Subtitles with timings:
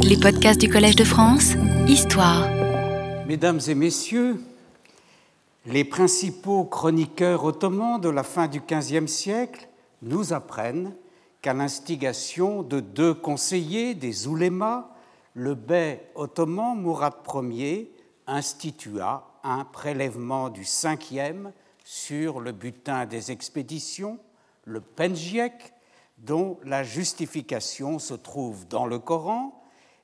[0.00, 1.52] Les podcasts du Collège de France,
[1.86, 2.48] Histoire.
[3.26, 4.42] Mesdames et messieurs,
[5.66, 9.68] les principaux chroniqueurs ottomans de la fin du XVe siècle
[10.02, 10.94] nous apprennent
[11.42, 14.88] qu'à l'instigation de deux conseillers des oulémas,
[15.34, 17.14] le bey ottoman Mourad
[17.50, 17.92] Ier
[18.26, 21.52] institua un prélèvement du cinquième
[21.84, 24.18] sur le butin des expéditions,
[24.64, 25.52] le penjiek,
[26.18, 29.55] dont la justification se trouve dans le Coran,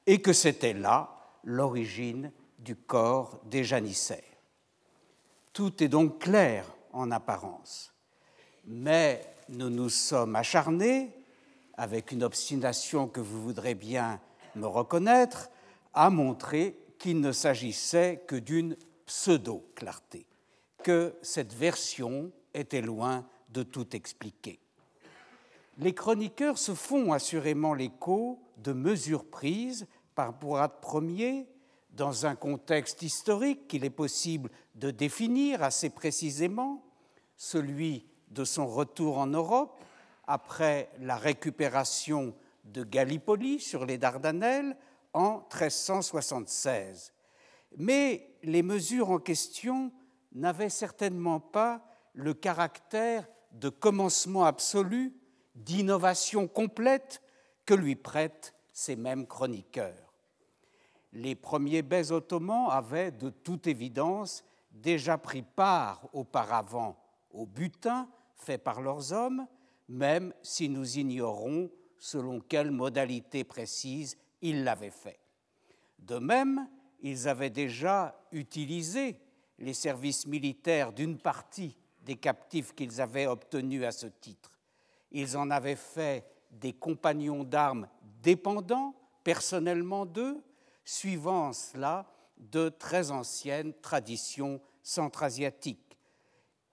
[0.06, 1.10] et que c'était là
[1.44, 4.22] l'origine du corps des janissaires.
[5.52, 7.92] Tout est donc clair en apparence,
[8.64, 11.10] mais nous nous sommes acharnés,
[11.74, 14.20] avec une obstination que vous voudrez bien
[14.54, 15.50] me reconnaître,
[15.94, 18.76] à montrer qu'il ne s'agissait que d'une
[19.06, 20.26] pseudo-clarté,
[20.82, 24.61] que cette version était loin de tout expliquer.
[25.78, 30.72] Les chroniqueurs se font assurément l'écho de mesures prises par Bourad
[31.02, 31.48] Ier
[31.90, 36.84] dans un contexte historique qu'il est possible de définir assez précisément,
[37.36, 39.82] celui de son retour en Europe
[40.26, 44.76] après la récupération de Gallipoli sur les Dardanelles
[45.12, 47.12] en 1376.
[47.76, 49.92] Mais les mesures en question
[50.32, 55.14] n'avaient certainement pas le caractère de commencement absolu,
[55.54, 57.22] d'innovation complète
[57.66, 60.14] que lui prêtent ces mêmes chroniqueurs.
[61.12, 66.96] Les premiers baies ottomans avaient de toute évidence déjà pris part auparavant
[67.30, 69.46] au butin fait par leurs hommes,
[69.88, 75.20] même si nous ignorons selon quelle modalité précise ils l'avaient fait.
[75.98, 76.68] De même,
[77.00, 79.16] ils avaient déjà utilisé
[79.58, 84.51] les services militaires d'une partie des captifs qu'ils avaient obtenus à ce titre.
[85.12, 87.88] Ils en avaient fait des compagnons d'armes
[88.22, 90.42] dépendants personnellement d'eux,
[90.84, 95.98] suivant cela de très anciennes traditions centra-asiatiques.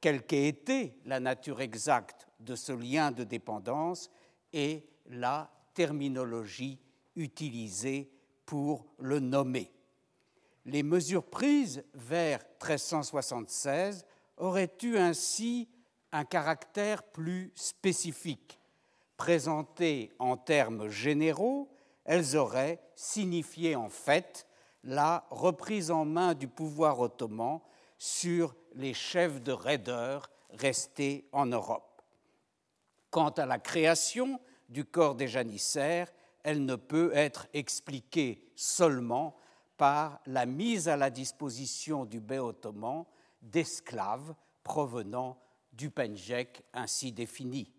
[0.01, 4.09] Quelle qu'ait été la nature exacte de ce lien de dépendance
[4.53, 6.79] et la terminologie
[7.15, 8.09] utilisée
[8.45, 9.71] pour le nommer.
[10.65, 14.05] Les mesures prises vers 1376
[14.37, 15.69] auraient eu ainsi
[16.11, 18.59] un caractère plus spécifique.
[19.17, 21.69] Présentées en termes généraux,
[22.05, 24.47] elles auraient signifié en fait
[24.83, 27.59] la reprise en main du pouvoir ottoman
[27.97, 32.01] sur les chefs de raideurs restés en Europe.
[33.11, 34.39] Quant à la création
[34.69, 36.11] du corps des janissaires,
[36.43, 39.35] elle ne peut être expliquée seulement
[39.77, 43.05] par la mise à la disposition du bey ottoman
[43.41, 44.33] d'esclaves
[44.63, 45.37] provenant
[45.79, 45.93] du
[46.73, 47.71] ainsi défini.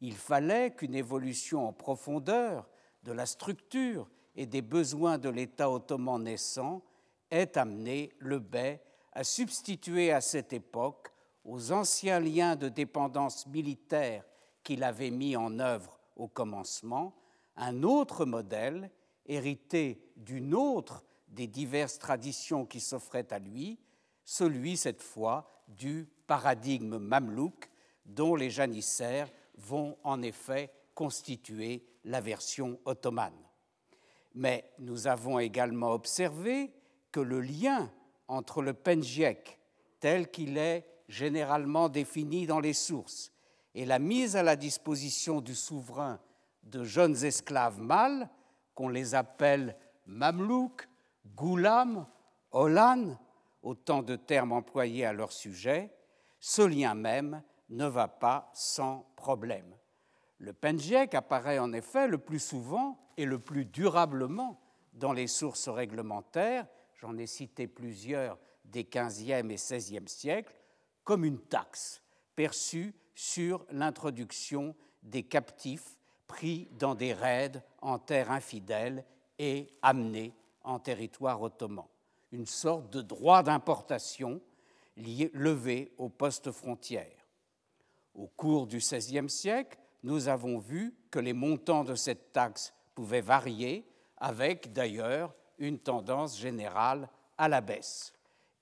[0.00, 2.68] Il fallait qu'une évolution en profondeur
[3.02, 6.82] de la structure et des besoins de l'État ottoman naissant
[7.32, 8.80] ait amené le bey
[9.12, 11.12] à substituer à cette époque
[11.44, 14.24] aux anciens liens de dépendance militaire
[14.62, 17.16] qu'il avait mis en œuvre au commencement
[17.56, 18.88] un autre modèle
[19.26, 23.80] hérité d'une autre des diverses traditions qui s'offraient à lui,
[24.24, 27.68] celui cette fois du paradigme mamelouk
[28.06, 29.28] dont les janissaires
[29.58, 33.36] vont en effet constituer la version ottomane.
[34.34, 36.72] Mais nous avons également observé
[37.10, 37.92] que le lien
[38.28, 39.60] entre le penjek,
[40.00, 43.30] tel qu'il est généralement défini dans les sources,
[43.74, 46.18] et la mise à la disposition du souverain
[46.62, 48.30] de jeunes esclaves mâles,
[48.74, 49.76] qu'on les appelle
[50.06, 50.88] mamelouks,
[51.36, 52.06] goulam,
[52.52, 53.18] olan,
[53.62, 55.92] autant de termes employés à leur sujet,
[56.42, 59.76] ce lien même ne va pas sans problème.
[60.38, 64.60] Le penjek apparaît en effet le plus souvent et le plus durablement
[64.92, 66.66] dans les sources réglementaires,
[67.00, 70.54] j'en ai cité plusieurs des XVe et XVIe siècles,
[71.04, 72.02] comme une taxe
[72.34, 79.04] perçue sur l'introduction des captifs pris dans des raids en terre infidèle
[79.38, 81.86] et amenés en territoire ottoman.
[82.32, 84.40] Une sorte de droit d'importation
[84.96, 87.16] levé au poste frontière.
[88.14, 93.20] Au cours du XVIe siècle, nous avons vu que les montants de cette taxe pouvaient
[93.20, 93.86] varier,
[94.18, 97.08] avec d'ailleurs une tendance générale
[97.38, 98.12] à la baisse.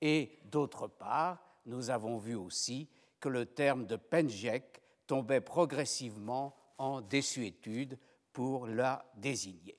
[0.01, 2.89] Et d'autre part, nous avons vu aussi
[3.19, 7.99] que le terme de penjek tombait progressivement en désuétude
[8.33, 9.79] pour la désigner.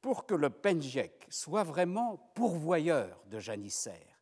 [0.00, 4.13] Pour que le penjek soit vraiment pourvoyeur de janissaires,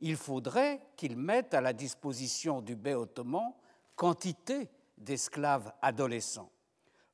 [0.00, 3.52] il faudrait qu'il mette à la disposition du bey ottoman
[3.96, 6.52] quantité d'esclaves adolescents.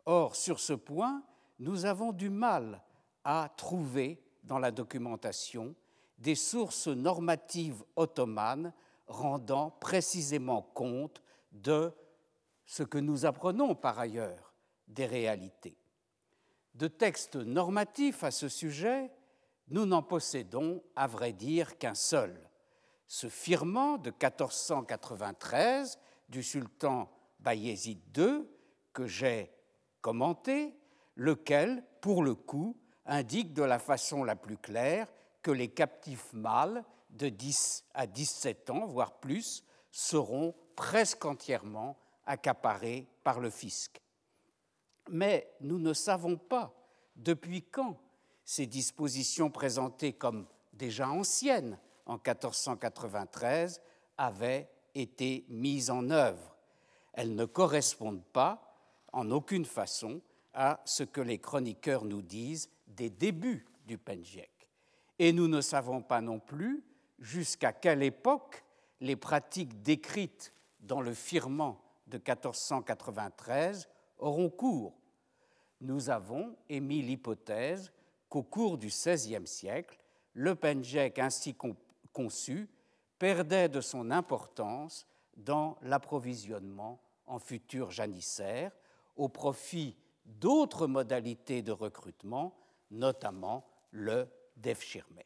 [0.07, 1.23] Or, sur ce point,
[1.59, 2.83] nous avons du mal
[3.25, 5.75] à trouver dans la documentation
[6.19, 8.73] des sources normatives ottomanes
[9.07, 11.23] rendant précisément compte
[11.53, 11.93] de
[12.67, 14.55] ce que nous apprenons par ailleurs
[14.89, 15.79] des réalités.
[16.75, 19.11] De textes normatifs à ce sujet,
[19.69, 22.51] nous n'en possédons, à vrai dire, qu'un seul.
[23.07, 25.99] Ce firman de 1493
[26.29, 27.11] du sultan
[27.41, 28.47] Bayezid II,
[28.93, 29.53] que j'ai
[30.01, 30.75] commenté,
[31.17, 35.13] lequel, pour le coup, indique de la façon la plus claire
[35.43, 41.97] que les captifs mâles de 10 à 17 ans, voire plus, seront presque entièrement
[42.27, 44.01] accaparés par le fisc.
[45.11, 46.75] Mais nous ne savons pas
[47.17, 47.99] depuis quand
[48.45, 53.81] ces dispositions présentées comme déjà anciennes en 1493
[54.17, 56.57] avaient été mises en œuvre.
[57.13, 58.77] Elles ne correspondent pas
[59.13, 60.21] en aucune façon
[60.53, 64.51] à ce que les chroniqueurs nous disent des débuts du Penjek.
[65.19, 66.85] Et nous ne savons pas non plus
[67.19, 68.65] jusqu'à quelle époque
[69.01, 74.95] les pratiques décrites dans le firman de 1493 auront cours.
[75.81, 77.93] Nous avons émis l'hypothèse
[78.29, 79.99] qu'au cours du XVIe siècle,
[80.33, 81.55] le penjek ainsi
[82.15, 82.71] conçu
[83.19, 85.07] perdait de son importance
[85.37, 88.73] dans l'approvisionnement en futurs janissaires
[89.17, 92.57] au profit d'autres modalités de recrutement,
[92.91, 95.21] notamment le devshirme.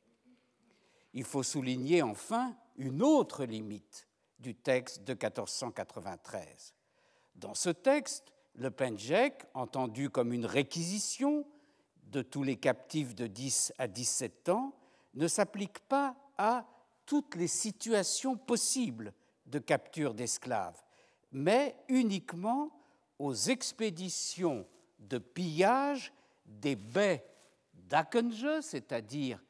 [1.15, 4.09] Il faut souligner enfin une autre limite
[4.39, 6.75] du texte de 1493.
[7.35, 11.47] Dans ce texte, le penjek, entendu comme une réquisition
[12.05, 14.75] de tous les captifs de 10 à 17 ans,
[15.15, 16.67] ne s'applique pas à
[17.09, 19.15] toutes les situations possibles
[19.47, 20.85] de capture d'esclaves,
[21.33, 22.71] mais uniquement
[23.19, 24.67] aux expéditions
[24.99, 26.13] de pillage
[26.45, 27.25] des baies
[27.73, 29.43] d'Akenje, c'est-à-dire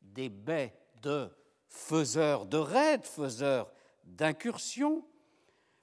[0.00, 0.72] des baies
[1.02, 1.28] de
[1.66, 3.72] faiseurs de raids, faiseurs
[4.04, 5.04] d'incursions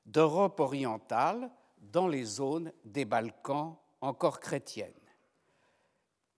[0.05, 1.51] d'Europe orientale
[1.81, 4.93] dans les zones des Balkans encore chrétiennes.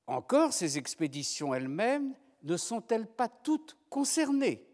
[0.07, 4.65] Encore, ces expéditions elles-mêmes ne sont-elles pas toutes concernées?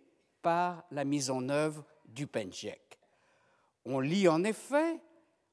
[0.46, 3.00] Par la mise en œuvre du Penjek
[3.84, 5.02] On lit en effet,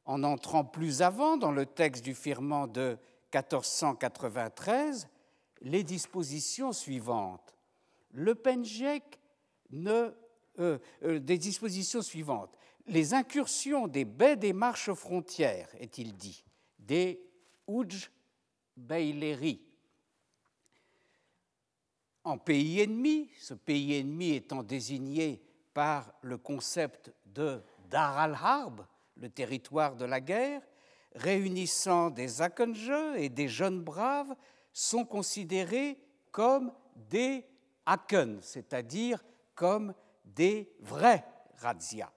[0.04, 2.98] en entrant plus avant dans le texte du firman de
[3.32, 5.08] 1493,
[5.62, 7.56] les dispositions suivantes.
[8.10, 8.34] Le
[9.70, 10.14] ne.
[10.58, 12.54] Euh, euh, des dispositions suivantes.
[12.86, 16.44] Les incursions des baies des marches frontières, est-il dit,
[16.78, 17.18] des
[17.66, 18.10] Uj
[18.76, 19.62] Beileri,
[22.24, 25.42] en pays ennemi, ce pays ennemi étant désigné
[25.74, 28.86] par le concept de Dar al-Harb,
[29.16, 30.62] le territoire de la guerre,
[31.14, 34.34] réunissant des Akenje et des jeunes braves
[34.72, 35.98] sont considérés
[36.30, 37.44] comme des
[37.84, 39.22] Aken, c'est-à-dire
[39.54, 41.24] comme des vrais
[41.56, 42.12] razzias.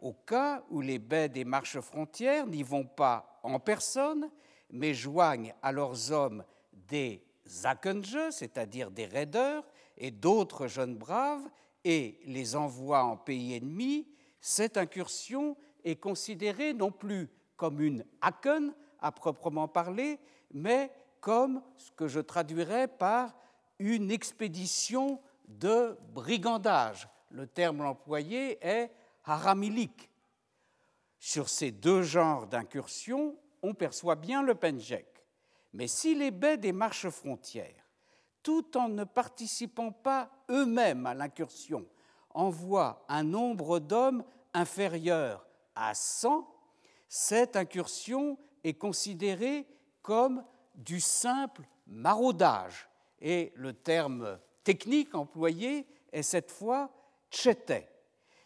[0.00, 4.30] Au cas où les baies des marches frontières n'y vont pas en personne,
[4.70, 7.24] mais joignent à leurs hommes des
[7.64, 9.64] Akenje, c'est-à-dire des raideurs,
[9.96, 11.48] et d'autres jeunes braves,
[11.84, 14.06] et les envoient en pays ennemi,
[14.40, 20.18] cette incursion est considérée non plus comme une Aken à proprement parler,
[20.52, 20.90] mais
[21.20, 23.36] comme ce que je traduirais par
[23.78, 27.08] une expédition de brigandage.
[27.30, 28.90] Le terme employé est
[29.24, 30.10] haramilik.
[31.18, 35.17] Sur ces deux genres d'incursion, on perçoit bien le penjek.
[35.72, 37.88] Mais si les baies des marches frontières,
[38.42, 41.86] tout en ne participant pas eux-mêmes à l'incursion,
[42.30, 46.48] envoient un nombre d'hommes inférieur à 100,
[47.08, 49.66] cette incursion est considérée
[50.02, 50.44] comme
[50.74, 52.88] du simple maraudage.
[53.20, 56.90] Et le terme technique employé est cette fois
[57.30, 57.88] tchete.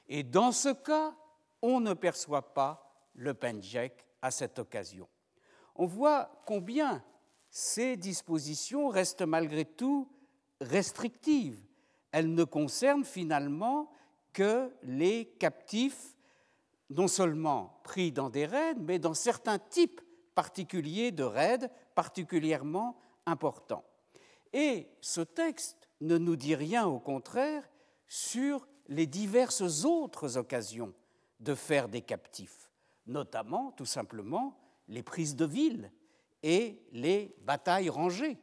[0.08, 1.14] Et dans ce cas,
[1.60, 5.08] on ne perçoit pas le penjek à cette occasion.
[5.74, 7.02] On voit combien
[7.54, 10.09] ces dispositions restent malgré tout
[10.62, 11.62] restrictives.
[12.11, 13.92] Elles ne concernent finalement
[14.32, 16.16] que les captifs,
[16.88, 20.00] non seulement pris dans des raids, mais dans certains types
[20.35, 23.85] particuliers de raids particulièrement importants.
[24.54, 27.68] Et ce texte ne nous dit rien, au contraire,
[28.09, 30.94] sur les diverses autres occasions
[31.40, 32.71] de faire des captifs,
[33.06, 35.92] notamment, tout simplement, les prises de ville
[36.42, 38.38] et les batailles rangées.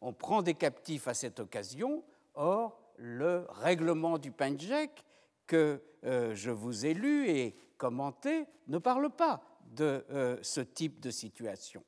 [0.00, 5.04] On prend des captifs à cette occasion, or le règlement du Penjek
[5.46, 11.00] que euh, je vous ai lu et commenté ne parle pas de euh, ce type
[11.00, 11.84] de situation.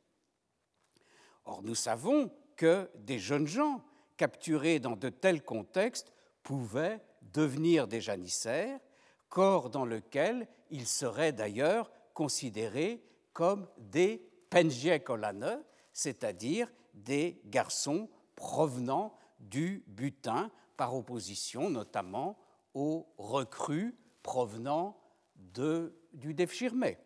[1.44, 3.82] Or, nous savons que des jeunes gens
[4.16, 8.80] capturés dans de tels contextes pouvaient devenir des janissaires,
[9.28, 15.62] corps dans lequel ils seraient d'ailleurs considérés comme des penjiekolane,
[15.92, 22.38] c'est-à-dire des garçons provenant du butin, par opposition notamment
[22.72, 24.96] aux recrues provenant
[25.34, 26.96] du Defchirmé.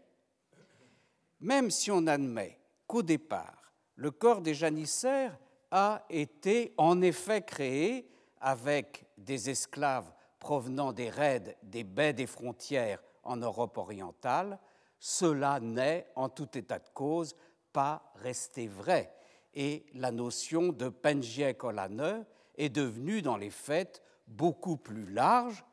[1.41, 5.39] Même si on admet qu'au départ, le corps des janissaires
[5.71, 13.03] a été en effet créé avec des esclaves provenant des raids des baies des frontières
[13.23, 14.59] en Europe orientale,
[15.05, 17.35] cela n'est, en tout état de cause,
[17.73, 19.13] pas resté vrai.
[19.53, 22.25] Et la notion de Penjiekolane
[22.57, 25.65] est devenue, dans les faits, beaucoup plus large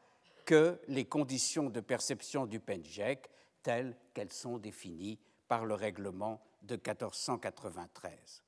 [0.47, 3.29] que les conditions de perception du Penjek
[3.61, 8.43] telles qu'elles sont définies par le règlement de 1493.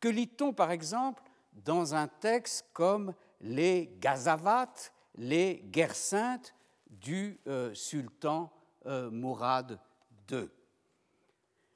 [0.00, 1.22] Que lit-on par exemple
[1.52, 3.12] dans un texte comme
[3.42, 4.72] les Gazavat,
[5.16, 6.54] les guerres saintes
[6.88, 8.50] du euh, sultan
[8.86, 9.78] euh, Mourad
[10.30, 10.48] II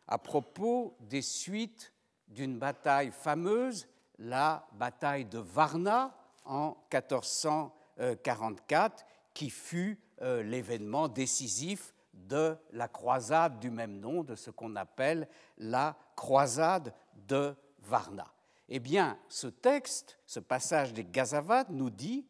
[0.09, 1.93] À propos des suites
[2.29, 9.05] d'une bataille fameuse, la bataille de Varna en 1444,
[9.35, 15.29] qui fut euh, l'événement décisif de la croisade du même nom, de ce qu'on appelle
[15.59, 16.95] la croisade
[17.27, 18.33] de Varna.
[18.69, 22.27] Eh bien, ce texte, ce passage des Gazavad nous dit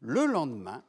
[0.00, 0.82] le lendemain,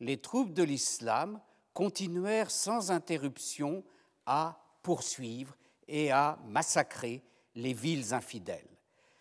[0.00, 1.40] les troupes de l'islam
[1.74, 3.84] continuèrent sans interruption
[4.26, 5.56] à poursuivre
[5.88, 7.22] et à massacrer
[7.54, 8.68] les villes infidèles.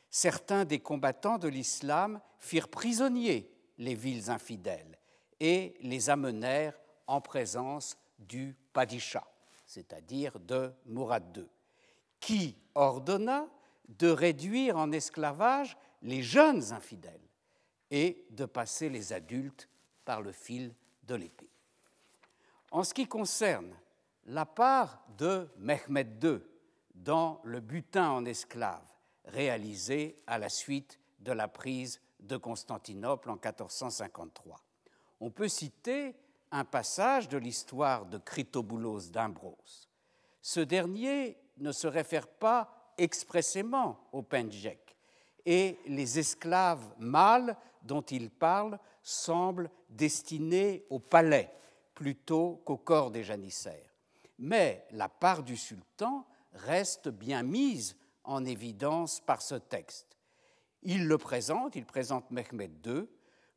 [0.10, 4.98] Certains des combattants de l'islam firent prisonniers les villes infidèles
[5.40, 9.26] et les amenèrent en présence du Padisha,
[9.66, 11.46] c'est-à-dire de Mourad II,
[12.20, 13.48] qui ordonna
[13.88, 17.28] de réduire en esclavage les jeunes infidèles
[17.92, 19.70] et de passer les adultes
[20.06, 21.50] par le fil de l'épée.
[22.72, 23.74] En ce qui concerne
[24.30, 26.40] la part de Mehmed II
[26.94, 28.94] dans le butin en esclaves
[29.26, 34.62] réalisé à la suite de la prise de Constantinople en 1453,
[35.20, 36.16] on peut citer
[36.52, 39.90] un passage de l'histoire de Critoboulos d'Imbrose.
[40.42, 44.96] Ce dernier ne se réfère pas expressément au Pendjek,
[45.46, 51.52] et les esclaves mâles dont il parle semblent destinés au palais
[51.96, 53.89] plutôt qu'au corps des janissaires.
[54.40, 60.18] Mais la part du sultan reste bien mise en évidence par ce texte.
[60.82, 63.04] Il le présente, il présente Mehmed II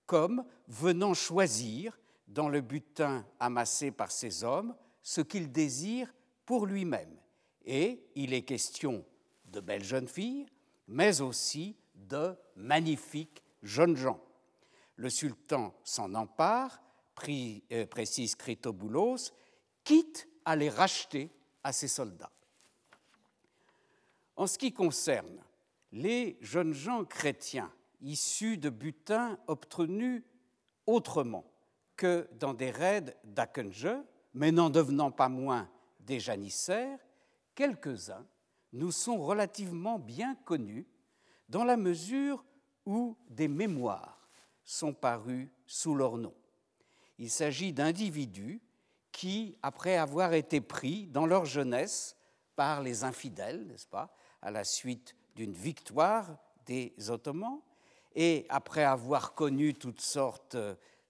[0.06, 6.12] comme venant choisir dans le butin amassé par ses hommes ce qu'il désire
[6.44, 7.16] pour lui-même.
[7.64, 9.04] Et il est question
[9.44, 10.46] de belles jeunes filles,
[10.88, 14.20] mais aussi de magnifiques jeunes gens.
[14.96, 16.82] Le sultan s'en empare,
[17.28, 19.32] euh, précise Critoboulos,
[19.84, 21.30] quitte à les racheter
[21.64, 22.32] à ses soldats.
[24.36, 25.42] En ce qui concerne
[25.92, 30.22] les jeunes gens chrétiens issus de butins obtenus
[30.86, 31.44] autrement
[31.96, 33.96] que dans des raids d'Akenje,
[34.34, 35.70] mais n'en devenant pas moins
[36.00, 36.98] des janissaires,
[37.54, 38.26] quelques-uns
[38.72, 40.86] nous sont relativement bien connus
[41.48, 42.44] dans la mesure
[42.86, 44.28] où des mémoires
[44.64, 46.34] sont parus sous leur nom.
[47.18, 48.60] Il s'agit d'individus
[49.12, 52.16] qui, après avoir été pris dans leur jeunesse
[52.56, 57.60] par les infidèles, n'est-ce pas, à la suite d'une victoire des Ottomans,
[58.14, 60.56] et après avoir connu toutes sortes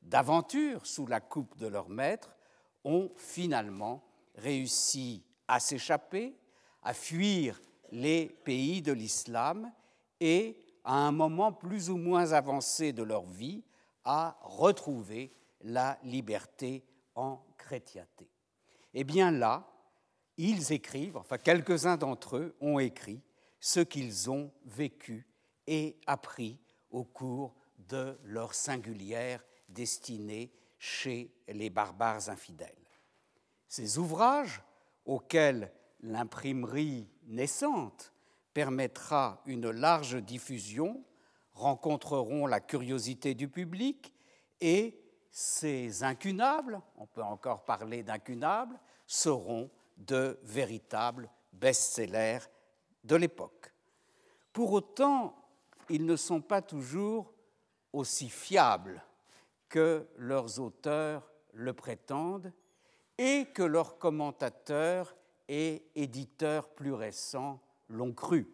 [0.02, 2.37] d'aventures sous la coupe de leur maître,
[2.85, 4.04] ont finalement
[4.37, 6.37] réussi à s'échapper,
[6.82, 9.73] à fuir les pays de l'islam
[10.21, 13.62] et, à un moment plus ou moins avancé de leur vie,
[14.04, 18.28] à retrouver la liberté en chrétienté.
[18.92, 19.66] Eh bien là,
[20.37, 23.23] ils écrivent, enfin quelques-uns d'entre eux ont écrit
[23.61, 25.26] ce qu'ils ont vécu
[25.66, 26.59] et appris
[26.90, 32.75] au cours de leur singulière destinée chez les barbares infidèles.
[33.69, 34.62] Ces ouvrages,
[35.04, 38.12] auxquels l'imprimerie naissante
[38.52, 41.04] permettra une large diffusion,
[41.52, 44.12] rencontreront la curiosité du public
[44.61, 45.01] et
[45.33, 52.41] ces incunables, on peut encore parler d'incunables, seront de véritables best-sellers
[53.03, 53.73] de l'époque.
[54.53, 55.35] Pour autant,
[55.89, 57.33] ils ne sont pas toujours
[57.95, 59.03] aussi fiables
[59.71, 62.53] que leurs auteurs le prétendent
[63.17, 65.17] et que leurs commentateurs
[65.49, 68.49] et éditeurs plus récents l'ont cru.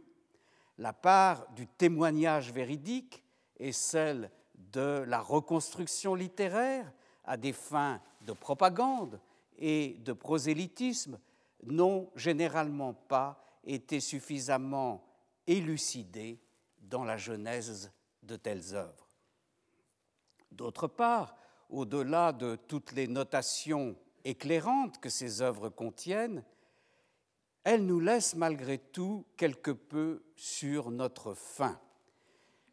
[0.79, 3.25] la part du témoignage véridique
[3.59, 4.31] et celle
[4.73, 6.91] de la reconstruction littéraire
[7.25, 9.21] à des fins de propagande
[9.59, 11.19] et de prosélytisme
[11.65, 15.05] n'ont généralement pas été suffisamment
[15.47, 16.41] élucidées
[16.81, 19.09] dans la genèse de telles œuvres.
[20.53, 21.37] D'autre part,
[21.71, 26.45] au-delà de toutes les notations éclairantes que ces œuvres contiennent,
[27.65, 31.79] elles nous laissent malgré tout quelque peu sur notre faim.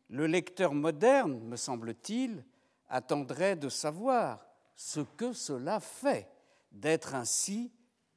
[0.09, 2.43] Le lecteur moderne, me semble-t-il,
[2.89, 4.45] attendrait de savoir
[4.75, 6.29] ce que cela fait
[6.71, 7.71] d'être ainsi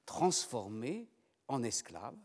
[0.05, 1.09] transformé
[1.47, 2.17] en esclave,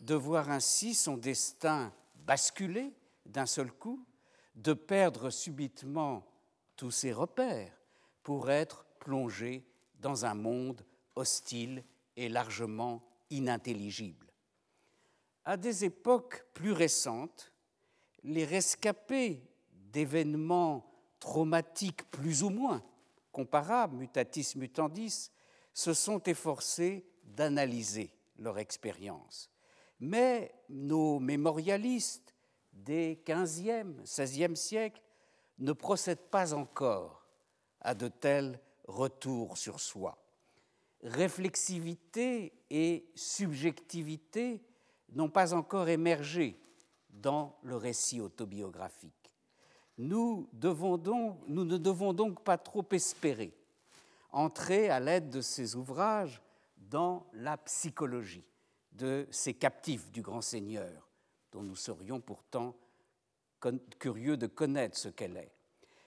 [0.00, 2.92] de voir ainsi son destin basculer
[3.26, 4.04] d'un seul coup,
[4.54, 6.24] de perdre subitement
[6.76, 7.72] tous ses repères
[8.22, 9.66] pour être plongé
[9.98, 10.84] dans un monde
[11.16, 11.84] hostile
[12.16, 14.26] et largement inintelligible.
[15.44, 17.49] À des époques plus récentes,
[18.24, 22.82] les rescapés d'événements traumatiques plus ou moins
[23.32, 25.30] comparables, mutatis mutandis,
[25.72, 29.50] se sont efforcés d'analyser leur expérience.
[30.00, 32.34] Mais nos mémorialistes
[32.72, 35.02] des XVe, XVIe siècles
[35.58, 37.26] ne procèdent pas encore
[37.80, 40.18] à de tels retours sur soi.
[41.02, 44.62] Réflexivité et subjectivité
[45.12, 46.58] n'ont pas encore émergé
[47.12, 49.34] dans le récit autobiographique.
[49.98, 53.54] Nous, ne devons donc pas trop espérer
[54.32, 56.40] entrer à l'aide de ces ouvrages
[56.76, 58.44] dans la psychologie
[58.92, 61.08] de ces captifs du grand Seigneur,
[61.52, 62.76] dont nous serions pourtant
[63.98, 65.52] curieux de connaître ce qu'elle est.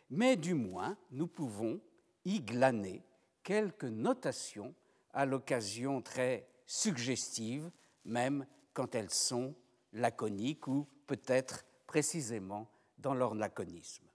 [0.10, 1.80] Mais du moins, nous pouvons
[2.26, 3.04] y glaner
[3.44, 4.74] quelques notations
[5.14, 7.72] à l'occasion très suggestives,
[8.06, 9.56] même quand elles sont
[9.94, 14.06] laconiques ou peut-être précisément dans leur laconisme.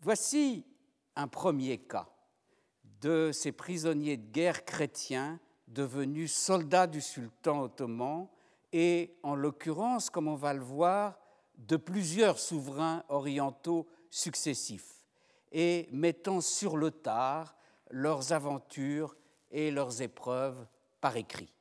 [0.00, 0.64] Voici
[1.16, 2.08] un premier cas
[3.00, 8.28] de ces prisonniers de guerre chrétiens devenus soldats du sultan ottoman
[8.72, 11.18] et, en l'occurrence, comme on va le voir,
[11.56, 15.04] de plusieurs souverains orientaux successifs
[15.52, 17.56] et mettant sur le tard
[17.90, 19.16] leurs aventures
[19.50, 20.66] et leurs épreuves
[21.00, 21.52] par écrit.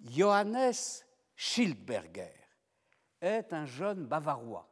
[0.00, 1.03] Johannes
[1.36, 2.32] Schildberger
[3.20, 4.70] est un jeune bavarois,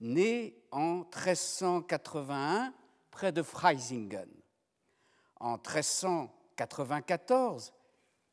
[0.00, 2.74] né en 1381
[3.10, 4.28] près de Freisingen.
[5.38, 7.72] En 1394,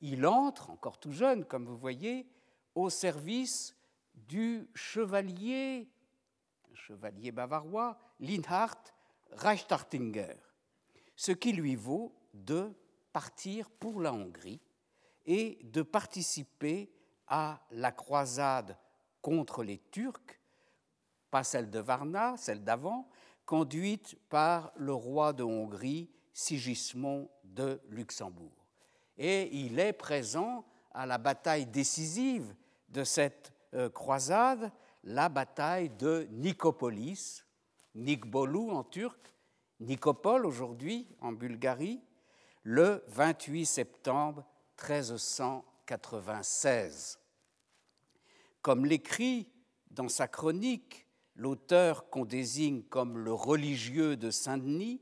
[0.02, 2.28] il entre, encore tout jeune comme vous voyez,
[2.74, 3.76] au service
[4.16, 5.90] du chevalier,
[6.74, 8.82] chevalier bavarois, Linhard
[9.32, 10.36] Reichstartinger,
[11.16, 12.74] ce qui lui vaut de
[13.14, 14.62] partir pour la Hongrie
[15.26, 16.92] et de participer
[17.32, 18.78] à la croisade
[19.22, 20.40] contre les Turcs,
[21.32, 23.10] pas celle de Varna, celle d'avant,
[23.46, 28.66] conduite par le roi de Hongrie, Sigismond de Luxembourg.
[29.18, 32.54] Et il est présent à la bataille décisive
[32.90, 34.70] de cette euh, croisade,
[35.06, 37.46] la bataille de Nicopolis,
[37.96, 39.34] Nikbolu en turc,
[39.80, 42.04] Nicopole aujourd'hui en Bulgarie,
[42.64, 44.44] le 28 septembre
[44.78, 47.21] 1396.
[48.62, 49.50] Comme l'écrit
[49.90, 55.02] dans sa chronique l'auteur qu'on désigne comme le religieux de Saint-Denis,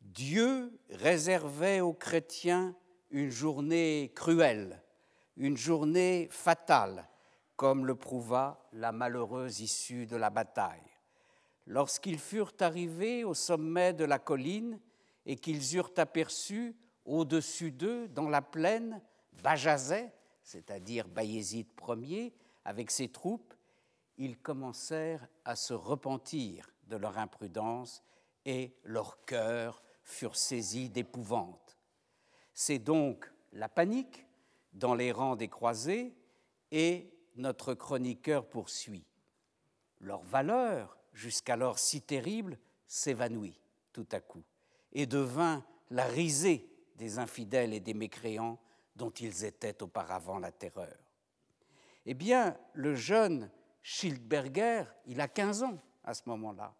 [0.00, 2.74] Dieu réservait aux chrétiens
[3.10, 4.82] une journée cruelle,
[5.36, 7.08] une journée fatale,
[7.56, 10.80] comme le prouva la malheureuse issue de la bataille.
[11.66, 14.80] Lorsqu'ils furent arrivés au sommet de la colline
[15.26, 19.00] et qu'ils eurent aperçu au-dessus d'eux, dans la plaine,
[19.42, 20.12] Bajazet,
[20.50, 22.34] c'est-à-dire Bayezid Ier,
[22.64, 23.54] avec ses troupes,
[24.18, 28.02] ils commencèrent à se repentir de leur imprudence
[28.44, 31.78] et leurs cœurs furent saisis d'épouvante.
[32.52, 34.26] C'est donc la panique
[34.72, 36.16] dans les rangs des croisés
[36.72, 39.06] et notre chroniqueur poursuit.
[40.00, 42.58] Leur valeur, jusqu'alors si terrible,
[42.88, 43.60] s'évanouit
[43.92, 44.42] tout à coup
[44.92, 48.58] et devint la risée des infidèles et des mécréants
[49.00, 50.94] dont ils étaient auparavant la terreur.
[52.04, 53.50] Eh bien, le jeune
[53.82, 56.74] Schildberger, il a 15 ans à ce moment-là,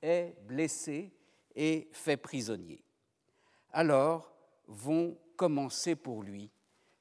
[0.00, 1.12] est blessé
[1.54, 2.82] et fait prisonnier.
[3.70, 4.32] Alors
[4.66, 6.50] vont commencer pour lui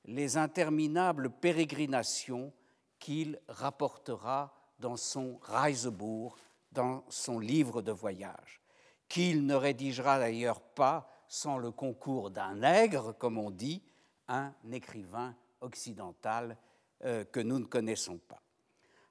[0.03, 2.51] les interminables pérégrinations
[2.99, 6.37] qu'il rapportera dans son Reisebourg,
[6.73, 8.59] dans son livre de voyage,
[9.07, 13.81] qu'il ne rédigera d'ailleurs pas sans le concours d'un nègre, comme on dit,
[14.27, 16.57] un écrivain occidental
[17.05, 18.41] euh, que nous ne connaissons pas.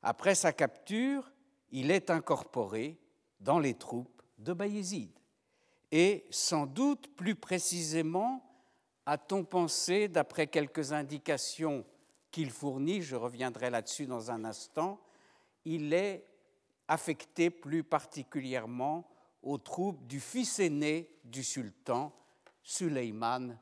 [0.03, 1.31] Après sa capture,
[1.71, 2.99] il est incorporé
[3.41, 5.11] dans les troupes de Bayezid.
[5.93, 8.43] Et sans doute plus précisément,
[9.07, 11.85] a-t-on pensé, d'après quelques indications
[12.31, 15.01] qu'il fournit, je reviendrai là-dessus dans un instant,
[15.65, 16.27] il est
[16.89, 19.09] affecté plus particulièrement
[19.43, 22.13] aux troupes du fils aîné du sultan,
[22.63, 23.59] Suleyman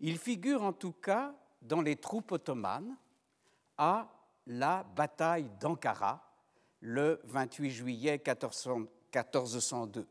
[0.00, 2.96] Il figure en tout cas dans les troupes ottomanes
[3.76, 4.08] à
[4.46, 6.24] la bataille d'Ankara
[6.80, 10.06] le 28 juillet 1402.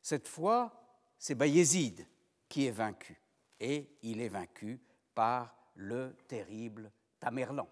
[0.00, 0.72] Cette fois,
[1.18, 2.06] c'est Bayezid
[2.48, 3.20] qui est vaincu,
[3.60, 4.80] et il est vaincu
[5.14, 7.68] par le terrible Tamerlan,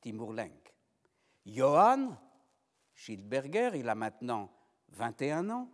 [0.00, 0.74] Timur Lenk.
[1.46, 2.18] Johann
[2.94, 4.52] Schildberger, il a maintenant
[4.88, 5.70] 21 ans,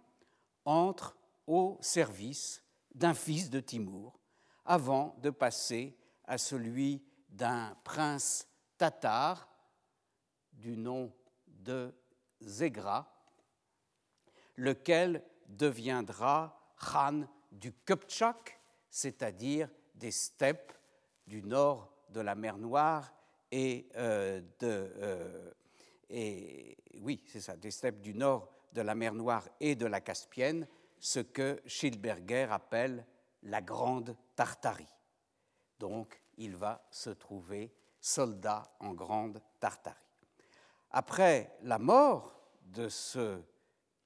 [0.65, 2.63] entre au service
[2.95, 4.19] d'un fils de Timur
[4.65, 9.49] avant de passer à celui d'un prince tatar
[10.53, 11.13] du nom
[11.47, 11.95] de
[12.41, 13.13] Zegra,
[14.57, 18.61] lequel deviendra Khan du Kupchak,
[18.91, 20.73] c'est-à-dire des steppes
[21.27, 23.13] du nord de la mer Noire
[23.51, 24.93] et euh, de.
[24.99, 25.53] Euh,
[27.01, 30.67] oui, c'est ça, des steppes du nord de la mer Noire et de la Caspienne,
[30.99, 33.07] ce que Schildberger appelle
[33.43, 34.87] la Grande Tartarie.
[35.79, 39.97] Donc, il va se trouver soldat en Grande Tartarie.
[40.91, 43.43] Après la mort de ce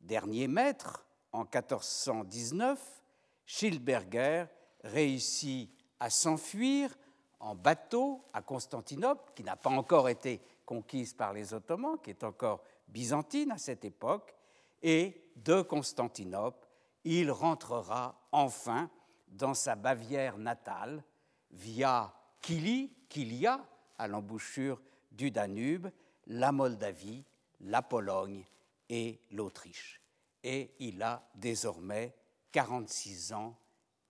[0.00, 3.02] dernier maître en 1419,
[3.44, 4.46] Schildberger
[4.84, 6.96] réussit à s'enfuir
[7.40, 12.22] en bateau à Constantinople, qui n'a pas encore été conquise par les Ottomans, qui est
[12.22, 14.34] encore byzantine à cette époque,
[14.82, 16.68] et de Constantinople,
[17.04, 18.90] il rentrera enfin
[19.28, 21.02] dans sa Bavière natale
[21.50, 23.64] via Kili, Kilia,
[23.98, 25.88] à l'embouchure du Danube,
[26.26, 27.24] la Moldavie,
[27.60, 28.44] la Pologne
[28.88, 30.00] et l'Autriche.
[30.42, 32.14] Et il a désormais
[32.52, 33.56] 46 ans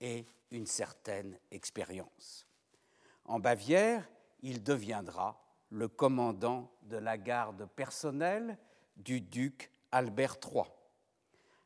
[0.01, 2.47] et une certaine expérience.
[3.31, 4.07] En Bavière,
[4.43, 8.59] il deviendra le commandant de la garde personnelle
[8.97, 10.65] du duc Albert III.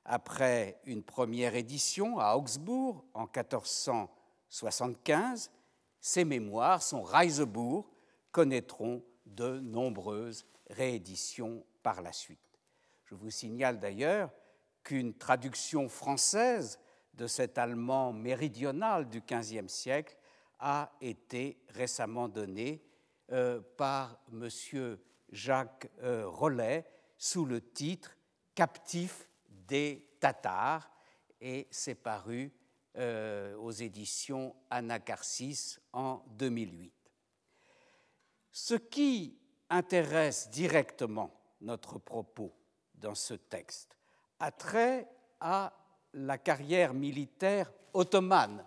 [0.04, 5.50] Après une première édition à Augsbourg en 1475,
[6.02, 7.90] ses mémoires, son Reisebourg,
[8.30, 12.60] connaîtront de nombreuses rééditions par la suite.
[13.06, 14.28] Je vous signale d'ailleurs
[14.82, 16.78] qu'une traduction française
[17.14, 20.18] de cet allemand méridional du XVe siècle
[20.66, 22.82] a été récemment donnée
[23.30, 24.48] euh, par M.
[25.28, 26.86] Jacques euh, Rollet
[27.18, 28.16] sous le titre
[28.54, 30.90] Captif des Tatars
[31.38, 32.50] et c'est paru
[32.96, 36.94] euh, aux éditions Anacarsis en 2008.
[38.50, 42.56] Ce qui intéresse directement notre propos
[42.94, 43.98] dans ce texte
[44.38, 45.74] a trait à
[46.14, 48.64] la carrière militaire ottomane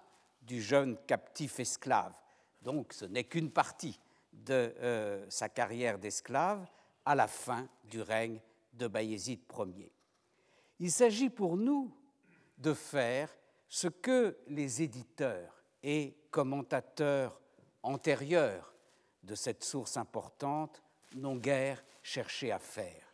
[0.48, 2.14] du jeune captif esclave.
[2.62, 4.00] Donc ce n'est qu'une partie
[4.32, 6.66] de euh, sa carrière d'esclave
[7.06, 8.40] à la fin du règne
[8.74, 9.92] de Bayezid Ier.
[10.80, 11.94] Il s'agit pour nous
[12.58, 13.30] de faire
[13.68, 17.40] ce que les éditeurs et commentateurs
[17.84, 18.74] antérieurs
[19.24, 20.82] de cette source importante
[21.16, 23.14] n'ont guère cherché à faire,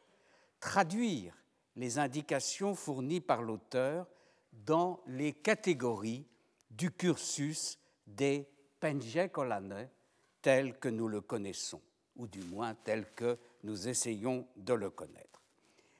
[0.59, 1.35] traduire
[1.75, 4.07] les indications fournies par l'auteur
[4.51, 6.27] dans les catégories
[6.77, 9.89] du cursus des Penjekolane
[10.41, 11.81] tel que nous le connaissons,
[12.15, 15.41] ou du moins tel que nous essayons de le connaître.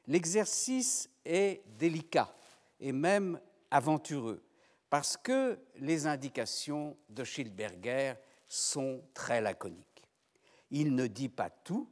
[0.08, 2.36] L'exercice est délicat
[2.80, 3.40] et même
[3.72, 4.44] aventureux,
[4.90, 8.16] parce que les indications de Schildberger
[8.48, 10.04] sont très laconiques.
[10.72, 11.90] Il ne dit pas tout,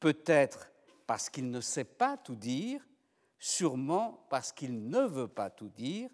[0.00, 0.72] peut-être
[1.06, 2.80] parce qu'il ne sait pas tout dire,
[3.38, 6.10] sûrement parce qu'il ne veut pas tout dire,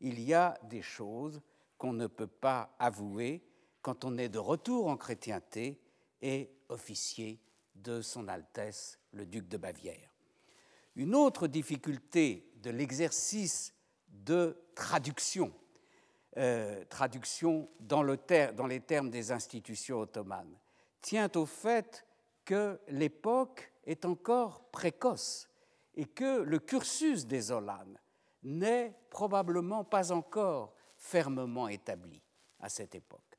[0.00, 1.40] il y a des choses
[1.78, 3.42] qu'on ne peut pas avouer
[3.82, 5.80] quand on est de retour en chrétienté
[6.20, 7.40] et officier
[7.74, 10.14] de Son Altesse le duc de Bavière.
[10.96, 13.74] Une autre difficulté de l'exercice
[14.08, 15.52] de traduction,
[16.36, 18.18] euh, traduction dans, le
[18.54, 20.58] dans les termes des institutions ottomanes,
[21.00, 22.06] tient au fait
[22.44, 25.48] que l'époque est encore précoce
[25.94, 27.98] et que le cursus des Olanes
[28.42, 32.20] n'est probablement pas encore fermement établi
[32.58, 33.38] à cette époque.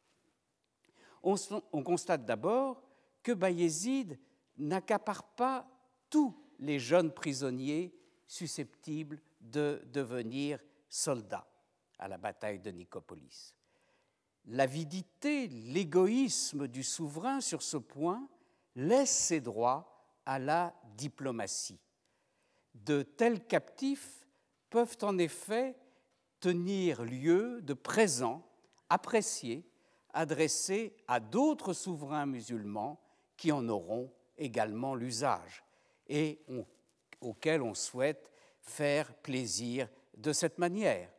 [1.24, 1.36] On,
[1.84, 2.82] constate d'abord
[3.22, 4.20] que Bayezid
[4.58, 5.68] n'accapare pas
[6.10, 7.94] tous les jeunes prisonniers
[8.26, 10.60] susceptibles de devenir
[10.90, 11.48] soldats
[12.00, 13.56] à la bataille de Nicopolis.
[14.46, 18.28] L'avidité, l'égoïsme du souverain sur ce point
[18.76, 19.92] laisse ses droits
[20.26, 21.80] à la diplomatie.
[22.74, 24.21] De tels captifs
[24.72, 25.76] peuvent en effet
[26.40, 28.44] tenir lieu de présents
[28.90, 29.64] appréciés
[30.14, 33.00] adressés à d'autres souverains musulmans
[33.38, 35.64] qui en auront également l'usage
[36.08, 36.42] et
[37.22, 38.32] auxquels on souhaite
[38.62, 41.10] faire plaisir de cette manière.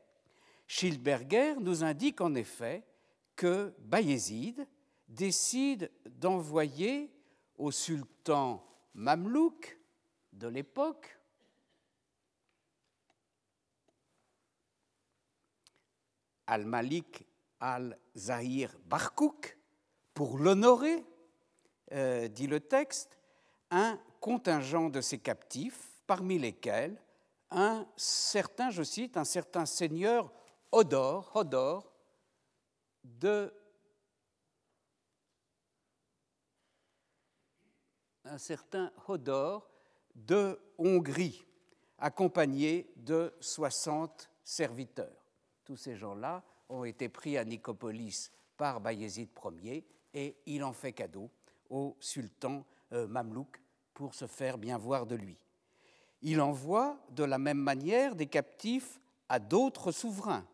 [0.66, 2.84] Schildberger nous indique en effet
[3.36, 4.66] que Bayezid
[5.08, 7.12] décide d'envoyer
[7.58, 9.78] au sultan mamelouk
[10.32, 11.18] de l'époque
[16.46, 17.26] Al-Malik
[17.60, 19.56] al-Zahir Barkouk
[20.14, 21.04] pour l'honorer,
[21.92, 23.18] euh, dit le texte,
[23.70, 27.00] un contingent de ses captifs, parmi lesquels
[27.50, 30.32] un certain, je cite, un certain seigneur
[30.70, 31.92] Hodor, Hodor
[33.04, 33.52] de
[38.24, 39.70] un certain Hodor
[40.14, 41.44] de Hongrie,
[41.98, 45.21] accompagné de 60 serviteurs.
[45.64, 49.28] Tous ces gens-là ont été pris à Nicopolis par Bayezid
[49.62, 51.30] Ier et il en fait cadeau
[51.70, 53.60] au sultan euh, mamelouk
[53.94, 55.38] pour se faire bien voir de lui.
[56.22, 60.46] Il envoie de la même manière des captifs à d'autres souverains.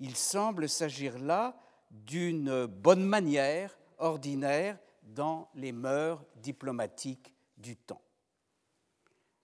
[0.00, 1.56] Il semble s'agir là
[1.90, 8.00] d'une bonne manière ordinaire dans les mœurs diplomatiques du temps.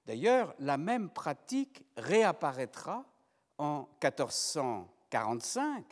[0.06, 3.04] D'ailleurs, la même pratique réapparaîtra
[3.58, 3.86] en
[5.12, 5.84] 1445,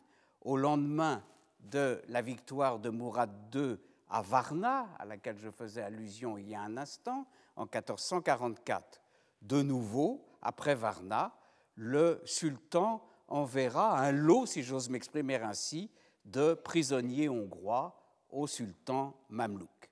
[0.42, 1.22] au lendemain
[1.60, 3.76] de la victoire de Mourad II
[4.08, 7.26] à Varna, à laquelle je faisais allusion il y a un instant,
[7.56, 9.00] en 1444.
[9.42, 11.34] De nouveau, après Varna,
[11.74, 15.90] le sultan enverra un lot, si j'ose m'exprimer ainsi,
[16.24, 18.00] de prisonniers hongrois
[18.30, 19.90] au sultan mamelouk.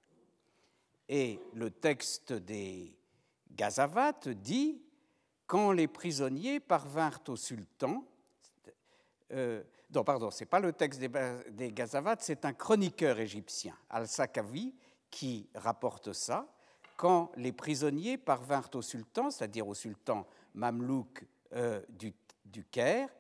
[1.09, 2.97] Et le texte des
[3.53, 4.83] Gazavates dit
[5.47, 8.05] quand les prisonniers parvinrent au sultan,
[9.33, 9.63] euh,
[9.95, 11.11] non, pardon, ce n'est pas le texte des,
[11.51, 14.75] des Gazavates, c'est un chroniqueur égyptien, Al-Sakawi,
[15.11, 16.47] qui rapporte ça
[16.97, 22.15] quand les prisonniers parvinrent au sultan, c'est-à-dire au sultan mamelouk euh, du,
[22.71, 23.11] Caire,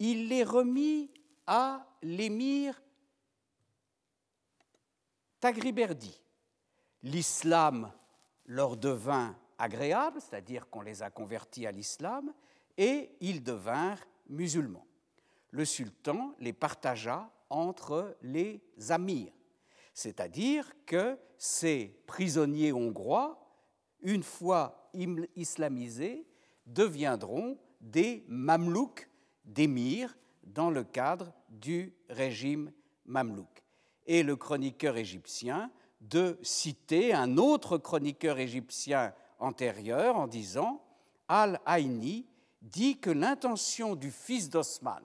[0.00, 1.10] il les remit
[1.46, 2.82] à l'émir
[5.38, 6.20] Tagriberdi.
[7.04, 7.92] L'islam
[8.46, 12.32] leur devint agréable, c'est-à-dire qu'on les a convertis à l'islam,
[12.76, 14.86] et ils devinrent musulmans.
[15.52, 19.32] Le sultan les partagea entre les amirs.
[19.94, 23.38] C'est-à-dire que ces prisonniers hongrois,
[24.00, 24.90] une fois
[25.36, 26.26] islamisés,
[26.66, 29.08] deviendront des mamelouks
[29.44, 32.72] d'émirs dans le cadre du régime
[33.06, 33.62] mamelouk.
[34.06, 40.82] Et le chroniqueur égyptien de citer un autre chroniqueur égyptien antérieur en disant
[41.28, 42.26] Al-Aini
[42.60, 45.02] dit que l'intention du fils d'Osman,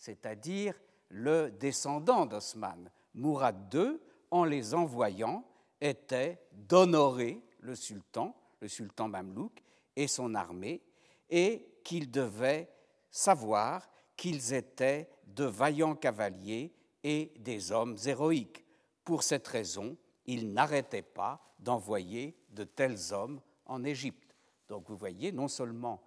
[0.00, 0.74] c'est-à-dire
[1.10, 5.44] le descendant d'Osman, Mourad II, en les envoyant,
[5.80, 9.62] était d'honorer le sultan, le sultan mamelouk,
[9.94, 10.82] et son armée,
[11.28, 12.72] et qu'il devait
[13.10, 16.72] savoir qu'ils étaient de vaillants cavaliers
[17.04, 18.64] et des hommes héroïques.
[19.04, 24.34] Pour cette raison, il n'arrêtait pas d'envoyer de tels hommes en Égypte.
[24.68, 26.02] Donc vous voyez, non seulement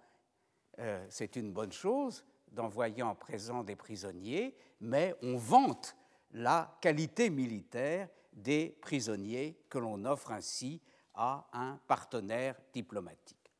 [0.80, 5.96] euh, c'est une bonne chose d'envoyer en présent des prisonniers, mais on vante
[6.32, 10.80] la qualité militaire des prisonniers que l'on offre ainsi
[11.14, 13.52] à un partenaire diplomatique.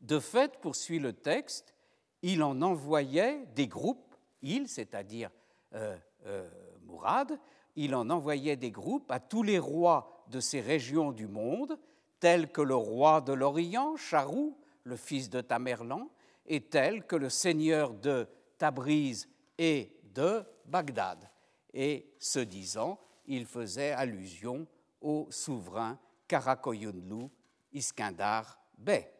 [0.00, 1.74] De fait, poursuit le texte,
[2.22, 5.30] il en envoyait des groupes, il, c'est-à-dire
[5.74, 6.48] euh, euh,
[6.82, 7.38] Mourad,
[7.76, 11.78] il en envoyait des groupes à tous les rois de ces régions du monde,
[12.18, 16.08] tels que le roi de l'Orient, Charou, le fils de Tamerlan,
[16.46, 21.30] et tels que le seigneur de Tabriz et de Bagdad
[21.72, 24.66] et ce disant, il faisait allusion
[25.00, 27.28] au souverain Karakoyunlu
[27.72, 29.12] Iskandar Bey.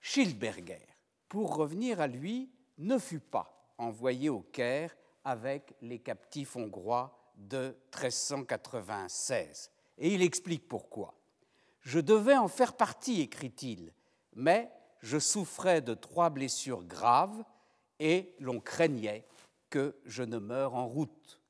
[0.00, 0.86] Schildberger,
[1.28, 7.76] pour revenir à lui, ne fut pas envoyé au Caire avec les captifs hongrois de
[7.94, 9.70] 1396.
[9.98, 11.14] Et il explique pourquoi.
[11.82, 13.92] Je devais en faire partie, écrit-il,
[14.34, 17.44] mais je souffrais de trois blessures graves
[17.98, 19.26] et l'on craignait
[19.68, 21.40] que je ne meure en route.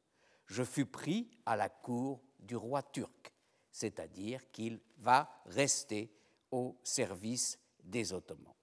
[0.47, 3.33] Je fus pris à la cour du roi turc,
[3.71, 6.13] c'est-à-dire qu'il va rester
[6.51, 8.55] au service des Ottomans.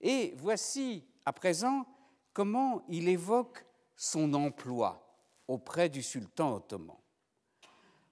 [0.00, 1.86] Et voici à présent
[2.32, 3.64] comment il évoque
[3.96, 5.04] son emploi
[5.48, 6.96] auprès du sultan ottoman.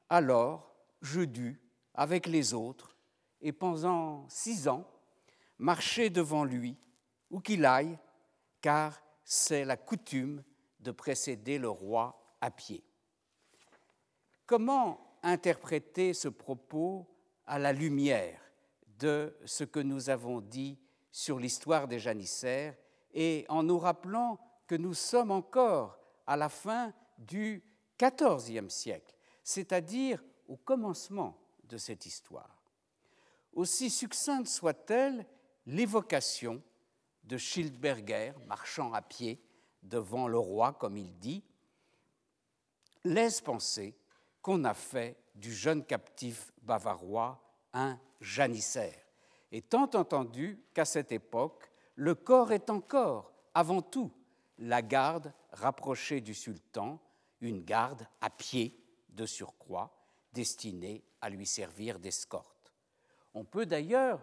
[0.08, 1.60] Alors, je dus,
[1.94, 2.96] avec les autres,
[3.40, 4.88] et pendant six ans,
[5.58, 6.76] marcher devant lui,
[7.30, 7.98] où qu'il aille,
[8.60, 10.42] car c'est la coutume
[10.80, 12.84] de précéder le roi à pied.
[14.46, 17.06] Comment interpréter ce propos
[17.46, 18.40] à la lumière
[18.98, 20.78] de ce que nous avons dit
[21.10, 22.76] sur l'histoire des janissaires
[23.12, 27.62] et en nous rappelant que nous sommes encore à la fin du
[27.98, 32.62] XIVe siècle, c'est-à-dire au commencement de cette histoire?
[33.52, 35.26] Aussi succincte soit-elle,
[35.66, 36.62] l'évocation
[37.24, 39.42] de Schildberger, marchant à pied
[39.82, 41.42] devant le roi, comme il dit,
[43.04, 43.96] laisse penser
[44.42, 48.98] qu'on a fait du jeune captif bavarois un janissaire.
[49.52, 54.12] Et tant entendu qu'à cette époque, le corps est encore, avant tout,
[54.58, 57.00] la garde rapprochée du sultan,
[57.40, 59.96] une garde à pied de surcroît,
[60.32, 62.74] destinée à lui servir d'escorte.
[63.34, 64.20] On peut d'ailleurs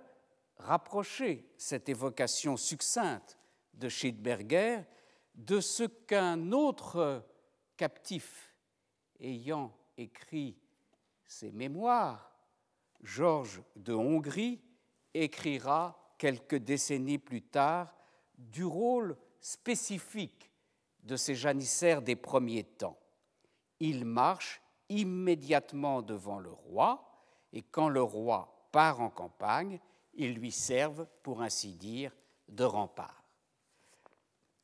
[0.63, 3.37] rapprocher cette évocation succincte
[3.73, 4.81] de Schildberger
[5.35, 7.25] de ce qu'un autre
[7.77, 8.53] captif
[9.19, 10.57] ayant écrit
[11.25, 12.31] ses mémoires,
[13.01, 14.61] Georges de Hongrie,
[15.13, 17.95] écrira quelques décennies plus tard
[18.37, 20.51] du rôle spécifique
[21.03, 22.97] de ces janissaires des premiers temps.
[23.79, 27.13] Ils marchent immédiatement devant le roi
[27.51, 29.79] et quand le roi part en campagne,
[30.15, 32.11] ils lui servent, pour ainsi dire,
[32.47, 33.23] de rempart.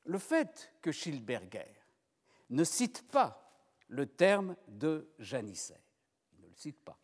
[0.06, 1.76] Le fait que Schilberger
[2.50, 3.46] ne cite pas
[3.88, 5.82] le terme de janissaire,
[6.34, 7.00] il ne le cite pas,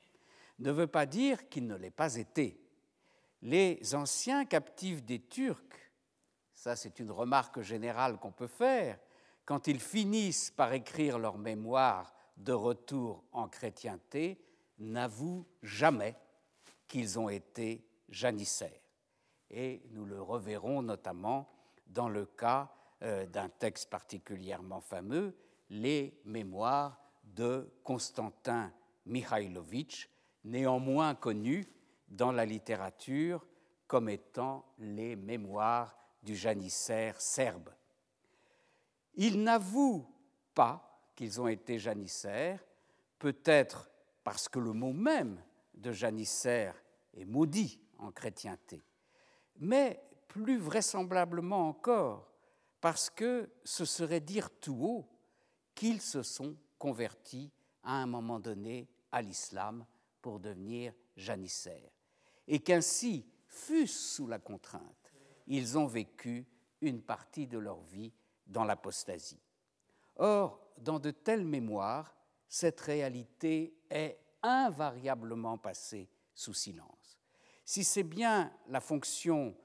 [0.60, 2.62] ne veut pas dire qu'il ne l'ait pas été.
[3.42, 5.92] Les anciens captifs des Turcs,
[6.54, 9.00] ça c'est une remarque générale qu'on peut faire,
[9.46, 14.44] quand ils finissent par écrire leur mémoire de retour en chrétienté,
[14.80, 16.16] n'avouent jamais
[16.88, 18.82] qu'ils ont été janissaires.
[19.50, 21.50] Et nous le reverrons notamment
[21.88, 22.72] dans le cas
[23.04, 25.36] euh, d'un texte particulièrement fameux,
[25.70, 28.72] les mémoires de Constantin
[29.06, 30.10] Mikhailovitch,
[30.44, 31.68] néanmoins connu
[32.08, 33.46] dans la littérature
[33.88, 37.70] comme étant les mémoires du janissaire serbe.
[39.16, 40.08] Ils n'avouent
[40.54, 42.64] pas qu'ils ont été janissaires,
[43.20, 43.90] peut-être
[44.24, 45.42] parce que le mot même
[45.76, 46.76] de janissaire
[47.14, 48.84] est maudit en chrétienté,
[49.58, 52.32] mais plus vraisemblablement encore
[52.82, 55.10] parce que ce serait dire tout haut
[55.74, 57.52] qu'ils se sont convertis
[57.84, 59.86] à un moment donné à l'islam
[60.22, 61.92] pour devenir janissaires,
[62.48, 65.14] et qu'ainsi, fût sous la contrainte,
[65.48, 66.46] ils ont vécu
[66.82, 68.12] une partie de leur vie
[68.46, 69.42] dans l'apostasie.
[70.18, 72.16] Or, dans de telles mémoires,
[72.48, 77.05] cette réalité est invariablement passée sous silence.
[77.66, 79.56] Si c'est bien la fonction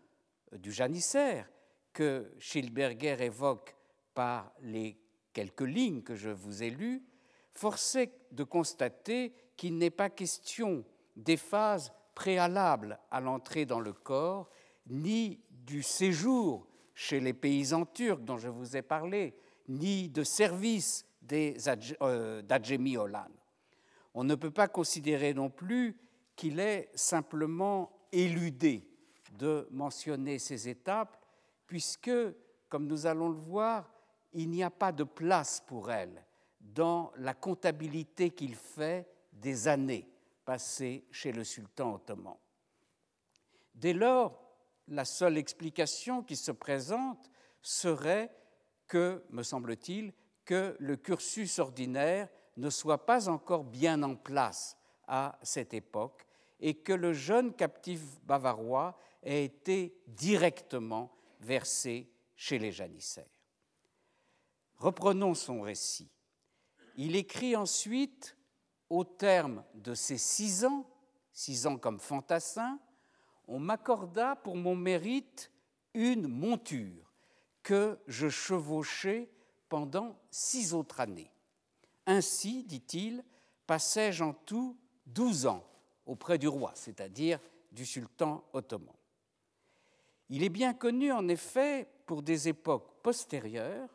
[0.52, 1.46] du janissaire
[1.92, 3.76] que Schilberger évoque
[4.14, 4.96] par les
[5.34, 7.04] quelques lignes que je vous ai lues,
[7.52, 10.82] force est de constater qu'il n'est pas question
[11.14, 14.48] des phases préalables à l'entrée dans le corps,
[14.86, 19.34] ni du séjour chez les paysans turcs dont je vous ai parlé,
[19.68, 23.30] ni de service euh, d'Adjemi Olan.
[24.14, 25.96] On ne peut pas considérer non plus
[26.40, 28.82] qu'il est simplement éludé
[29.32, 31.22] de mentionner ces étapes,
[31.66, 32.10] puisque,
[32.70, 33.92] comme nous allons le voir,
[34.32, 36.24] il n'y a pas de place pour elles
[36.58, 40.08] dans la comptabilité qu'il fait des années
[40.46, 42.36] passées chez le sultan ottoman.
[43.74, 44.42] Dès lors,
[44.88, 48.34] la seule explication qui se présente serait
[48.86, 50.14] que, me semble-t-il,
[50.46, 56.26] que le cursus ordinaire ne soit pas encore bien en place à cette époque
[56.60, 63.24] et que le jeune captif bavarois ait été directement versé chez les janissaires.
[64.76, 66.10] Reprenons son récit.
[66.96, 68.36] Il écrit ensuite,
[68.88, 70.88] au terme de ces six ans,
[71.32, 72.78] six ans comme fantassin,
[73.46, 75.50] on m'accorda pour mon mérite
[75.94, 77.12] une monture
[77.62, 79.30] que je chevauchais
[79.68, 81.30] pendant six autres années.
[82.06, 83.24] Ainsi, dit-il,
[83.66, 85.69] passai-je en tout douze ans
[86.10, 87.38] auprès du roi, c'est-à-dire
[87.70, 88.96] du sultan ottoman.
[90.28, 93.88] Il est bien connu, en effet, pour des époques postérieures,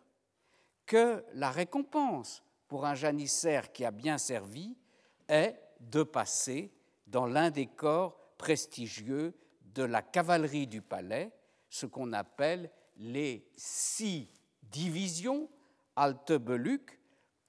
[0.85, 4.77] que la récompense pour un janissaire qui a bien servi
[5.27, 6.71] est de passer
[7.05, 9.33] dans l'un des corps prestigieux
[9.73, 11.33] de la cavalerie du palais,
[11.69, 14.29] ce qu'on appelle les six
[14.63, 15.49] divisions
[15.97, 16.97] Altebeluc,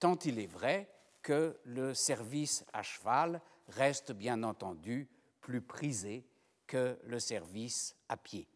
[0.01, 0.91] tant il est vrai
[1.23, 5.09] que le service à cheval reste bien entendu
[5.41, 6.27] plus prisé
[6.67, 8.49] que le service à pied.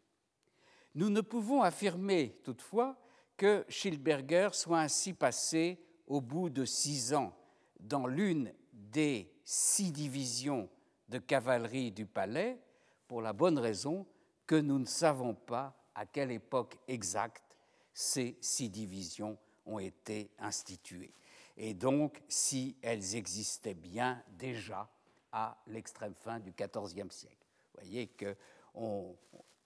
[0.95, 2.99] Nous ne pouvons affirmer toutefois
[3.37, 7.35] que Schilberger soit ainsi passé au bout de six ans
[7.79, 10.69] dans l'une des six divisions
[11.09, 12.61] de cavalerie du palais,
[13.09, 14.07] pour la bonne raison
[14.47, 17.57] que nous ne savons pas à quelle époque exacte
[17.93, 21.13] ces six divisions ont été instituées,
[21.57, 24.89] et donc si elles existaient bien déjà
[25.33, 27.47] à l'extrême fin du XIVe siècle.
[27.75, 28.37] Vous voyez qu'il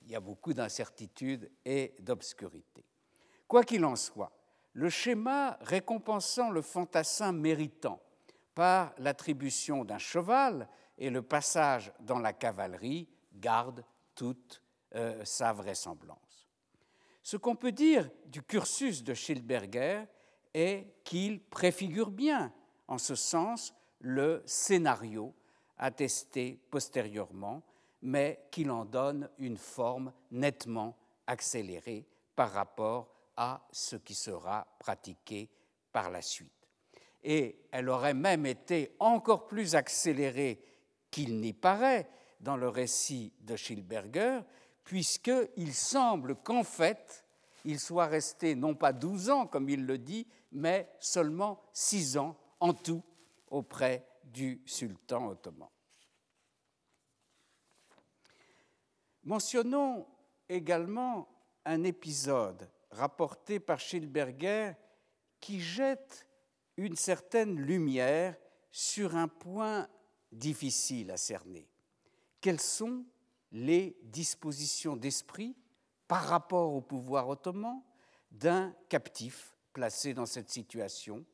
[0.06, 2.84] y a beaucoup d'incertitudes et d'obscurité.
[3.48, 4.32] Quoi qu'il en soit,
[4.72, 8.00] le schéma récompensant le fantassin méritant
[8.54, 13.84] par l'attribution d'un cheval et le passage dans la cavalerie garde
[14.14, 14.62] toute
[14.94, 16.48] euh, sa vraisemblance.
[17.22, 20.04] Ce qu'on peut dire du cursus de Schilberger
[20.52, 22.52] est qu'il préfigure bien,
[22.86, 25.34] en ce sens, le scénario
[25.78, 27.62] attesté postérieurement,
[28.02, 30.96] mais qu'il en donne une forme nettement
[31.26, 32.06] accélérée
[32.36, 35.48] par rapport à ce qui sera pratiqué
[35.92, 36.50] par la suite.
[37.22, 40.60] Et elle aurait même été encore plus accélérée
[41.10, 42.08] qu'il n'y paraît
[42.40, 44.40] dans le récit de Schilberger,
[44.84, 47.24] puisqu'il semble qu'en fait,
[47.64, 52.36] il soit resté non pas 12 ans, comme il le dit, mais seulement 6 ans
[52.60, 53.02] en tout
[53.48, 55.68] auprès du sultan ottoman.
[59.22, 60.06] Mentionnons
[60.48, 61.28] également
[61.64, 64.72] un épisode rapporté par Schilberger
[65.40, 66.28] qui jette
[66.76, 68.36] une certaine lumière
[68.70, 69.88] sur un point
[70.32, 71.70] difficile à cerner.
[72.40, 73.06] Quelles sont
[73.52, 75.56] les dispositions d'esprit
[76.08, 77.82] par rapport au pouvoir ottoman
[78.32, 81.24] d'un captif placé dans cette situation?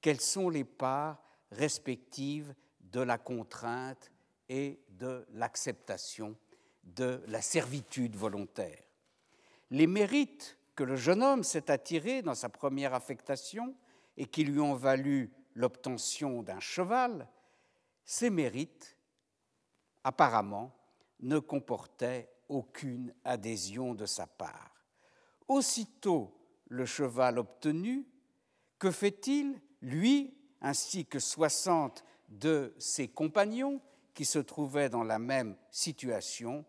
[0.00, 1.22] Quelles sont les parts
[1.52, 4.10] respectives de la contrainte
[4.48, 6.36] et de l'acceptation
[6.82, 8.82] de la servitude volontaire
[9.70, 13.74] Les mérites que le jeune homme s'est attirés dans sa première affectation
[14.16, 17.28] et qui lui ont valu l'obtention d'un cheval,
[18.04, 18.96] ces mérites,
[20.04, 20.74] apparemment,
[21.20, 24.74] ne comportaient aucune adhésion de sa part.
[25.48, 26.36] Aussitôt
[26.68, 28.06] le cheval obtenu,
[28.78, 33.80] que fait-il, lui, ainsi que soixante de ses compagnons
[34.14, 36.64] qui se trouvaient dans la même situation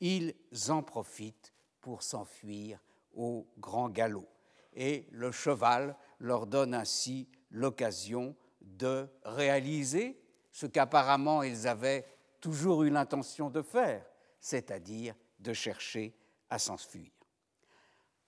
[0.00, 0.34] Ils
[0.68, 2.80] en profitent pour s'enfuir
[3.14, 4.28] au grand galop.
[4.74, 10.20] Et le cheval leur donne ainsi l'occasion de réaliser
[10.50, 12.06] ce qu'apparemment ils avaient
[12.40, 14.04] toujours eu l'intention de faire,
[14.40, 16.16] c'est-à-dire de chercher
[16.50, 17.10] à s'enfuir.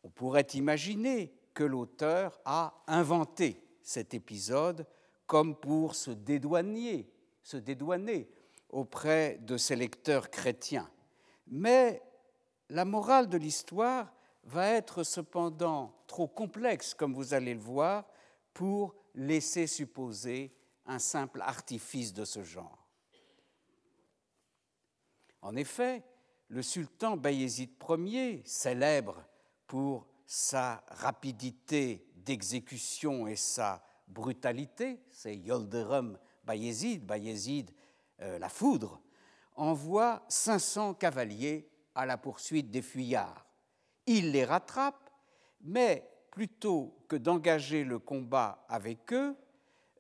[0.03, 4.87] On pourrait imaginer que l'auteur a inventé cet épisode
[5.27, 7.09] comme pour se dédouaner,
[8.71, 10.91] auprès de ses lecteurs chrétiens.
[11.47, 12.03] Mais
[12.69, 14.13] la morale de l'histoire
[14.45, 18.05] va être cependant trop complexe, comme vous allez le voir,
[18.53, 20.53] pour laisser supposer
[20.87, 22.87] un simple artifice de ce genre.
[25.43, 26.03] En effet,
[26.49, 29.25] le sultan Bayezid Ier, célèbre
[29.67, 37.71] pour sa rapidité d'exécution et sa brutalité, c'est Yolderum Bayezid, Bayezid
[38.21, 39.01] euh, la foudre,
[39.55, 43.47] envoie 500 cavaliers à la poursuite des fuyards
[44.07, 45.11] il les rattrape,
[45.63, 49.37] mais plutôt que d'engager le combat avec eux,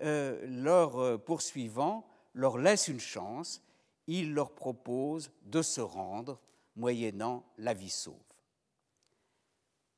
[0.02, 3.62] euh, leur euh, poursuivant leur laisse une chance,
[4.07, 6.38] il leur propose de se rendre
[6.76, 8.14] moyennant la vie sauve.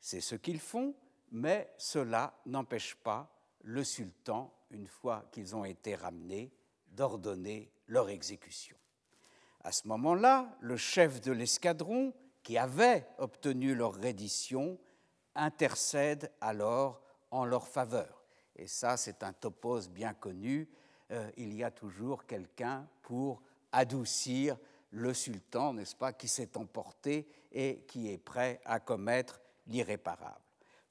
[0.01, 0.95] C'est ce qu'ils font,
[1.33, 3.29] mais cela n'empêche pas
[3.63, 6.53] le sultan, une fois qu'ils ont été ramenés,
[6.89, 8.77] d'ordonner leur exécution.
[9.63, 14.79] À ce moment-là, le chef de l'escadron qui avaient obtenu leur reddition
[15.35, 18.25] intercèdent alors en leur faveur.
[18.57, 20.69] Et ça, c'est un topos bien connu.
[21.11, 23.43] Euh, il y a toujours quelqu'un pour
[23.73, 24.57] adoucir
[24.91, 30.41] le sultan, n'est-ce pas, qui s'est emporté et qui est prêt à commettre l'irréparable.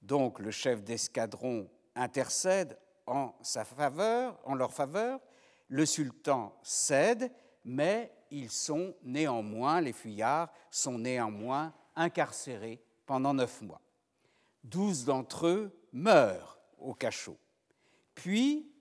[0.01, 5.19] Donc le chef d'escadron intercède en sa faveur, en leur faveur,
[5.67, 7.31] le sultan cède,
[7.65, 13.81] mais ils sont néanmoins, les fuyards sont néanmoins incarcérés pendant neuf mois.
[14.63, 17.37] Douze d'entre eux meurent au cachot.
[18.15, 18.71] Puis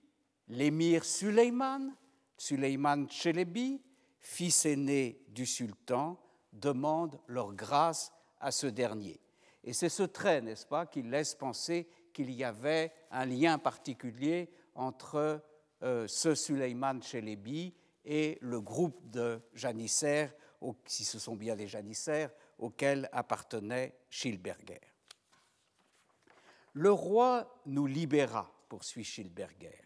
[0.47, 1.93] l'émir Suleiman,
[2.37, 3.81] Suleiman Chelebi,
[4.19, 6.19] fils aîné du sultan,
[6.53, 9.19] demandent leur grâce à ce dernier.
[9.63, 11.87] Et c'est ce trait, n'est-ce pas, qui laisse penser
[12.17, 15.43] qu'il y avait un lien particulier entre
[15.83, 20.33] euh, ce Suleiman Chelebi et le groupe de janissaires,
[20.87, 24.81] si ce sont bien des janissaires, auxquels appartenait Schilberger.
[26.73, 29.79] Le roi nous libéra, poursuit Schilberger,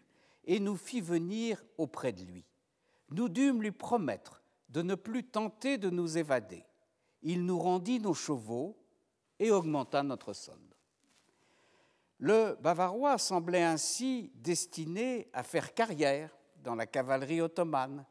[0.44, 2.46] et nous fit venir auprès de lui.
[3.10, 6.64] Nous dûmes lui promettre de ne plus tenter de nous évader.
[7.20, 8.78] Il nous rendit nos chevaux
[9.38, 10.71] et augmenta notre solde.
[12.22, 16.30] Le Bavarois semblait ainsi destiné à faire carrière
[16.62, 18.06] dans la cavalerie ottomane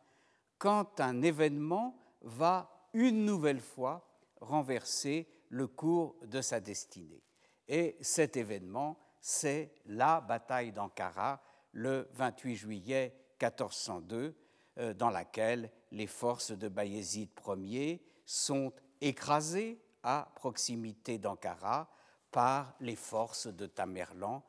[0.57, 4.05] quand un événement va une nouvelle fois
[4.41, 7.24] renverser le cours de sa destinée.
[7.70, 11.41] Et cet événement, c'est la bataille d'Ankara
[11.72, 14.36] le 28 juillet 1402,
[14.78, 21.89] euh, dans laquelle les forces de Bayezid Ier sont écrasées à proximité d'Ankara
[22.32, 24.44] par les forces de Tamerlan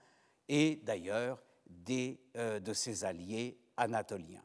[0.48, 1.42] et d'ailleurs
[2.36, 4.44] euh, de ses alliés anatoliens.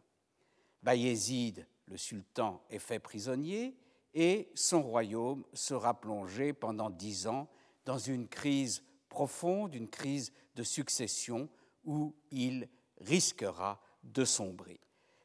[0.82, 3.78] Bayezid, le sultan, est fait prisonnier
[4.14, 7.48] et son royaume sera plongé pendant dix ans
[7.86, 11.50] dans une crise profonde, une crise de succession
[11.86, 12.68] où il
[13.00, 14.80] risquera de sombrer.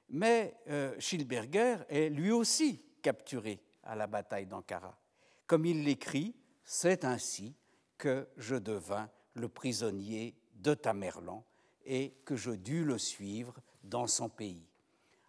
[0.08, 4.98] Mais euh, Schilberger est lui aussi capturé à la bataille d'Ankara.
[5.46, 6.34] Comme il l'écrit,
[6.64, 7.54] c'est ainsi
[7.98, 11.44] que je devins le prisonnier de Tamerlan
[11.84, 14.66] et que je dus le suivre dans son pays.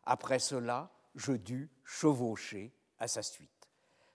[0.05, 3.49] Après cela, je dus chevaucher à sa suite.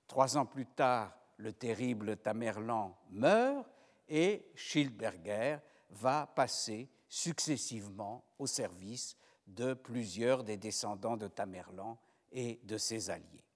[0.07, 3.67] Trois ans plus tard, le terrible Tamerlan meurt
[4.09, 5.59] et Schildberger
[5.91, 11.99] va passer successivement au service de plusieurs des descendants de Tamerlan
[12.33, 13.48] et de ses alliés.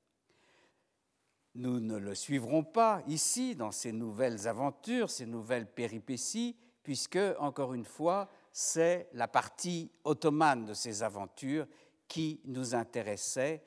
[1.54, 7.74] Nous ne le suivrons pas ici dans ces nouvelles aventures, ces nouvelles péripéties, puisque, encore
[7.74, 11.66] une fois, c'est la partie ottomane de ces aventures
[12.08, 13.62] qui nous intéressait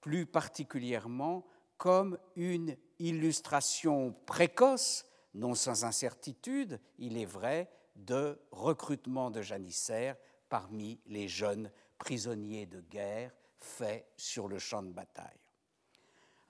[0.00, 9.42] plus particulièrement comme une illustration précoce, non sans incertitude, il est vrai, de recrutement de
[9.42, 10.16] janissaires
[10.48, 15.40] parmi les jeunes prisonniers de guerre faits sur le champ de bataille.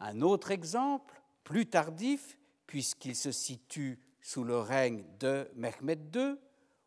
[0.01, 6.37] Un autre exemple, plus tardif, puisqu'il se situe sous le règne de Mehmed II,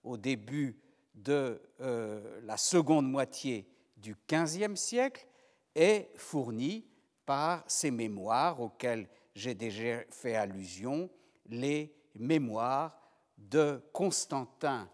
[0.03, 0.77] au début
[1.13, 5.27] de euh, la seconde moitié du XVe siècle,
[5.75, 6.85] est fourni
[7.25, 11.09] par ces mémoires auxquelles j'ai déjà fait allusion,
[11.47, 12.99] les mémoires
[13.37, 14.89] de Constantin,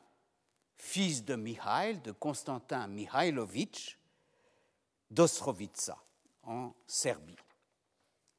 [0.78, 3.97] fils de Mihail, de Constantin Mihailovitch
[5.09, 5.97] d'Ostrovica,
[6.43, 7.36] en Serbie.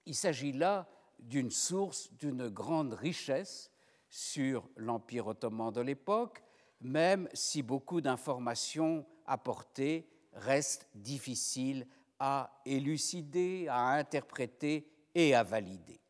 [0.06, 0.88] Il s'agit là
[1.18, 3.70] d'une source d'une grande richesse
[4.08, 6.42] sur l'Empire ottoman de l'époque,
[6.80, 11.86] même si beaucoup d'informations apportées restent difficiles
[12.18, 16.00] à élucider, à interpréter et à valider.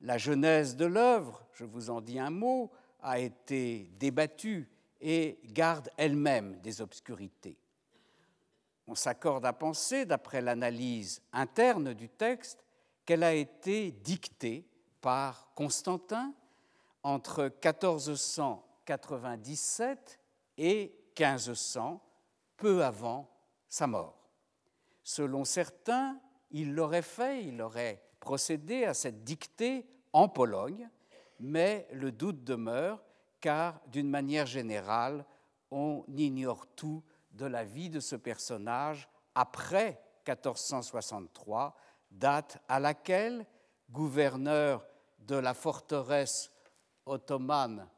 [0.00, 4.68] La genèse de l'œuvre, je vous en dis un mot, a été débattue
[5.00, 7.58] et garde elle-même des obscurités.
[8.86, 12.63] On s'accorde à penser, d'après l'analyse interne du texte,
[13.04, 14.66] qu'elle a été dictée
[15.00, 16.34] par Constantin
[17.02, 20.18] entre 1497
[20.58, 22.02] et 1500,
[22.56, 23.30] peu avant
[23.68, 24.28] sa mort.
[25.02, 26.18] Selon certains,
[26.50, 30.88] il l'aurait fait, il aurait procédé à cette dictée en Pologne,
[31.40, 33.04] mais le doute demeure
[33.40, 35.26] car, d'une manière générale,
[35.70, 37.02] on ignore tout
[37.32, 41.76] de la vie de ce personnage après 1463,
[42.14, 43.46] date à laquelle,
[43.90, 44.86] gouverneur
[45.18, 46.50] de la forteresse
[47.06, 47.88] ottomane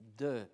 [0.00, 0.46] de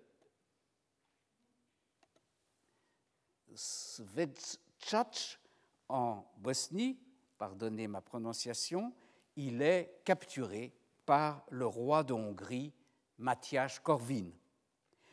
[3.55, 5.39] Svetchach
[5.87, 6.99] en Bosnie,
[7.37, 8.93] pardonnez ma prononciation,
[9.35, 10.73] il est capturé
[11.05, 12.73] par le roi de Hongrie,
[13.17, 14.29] Matthias Corvin,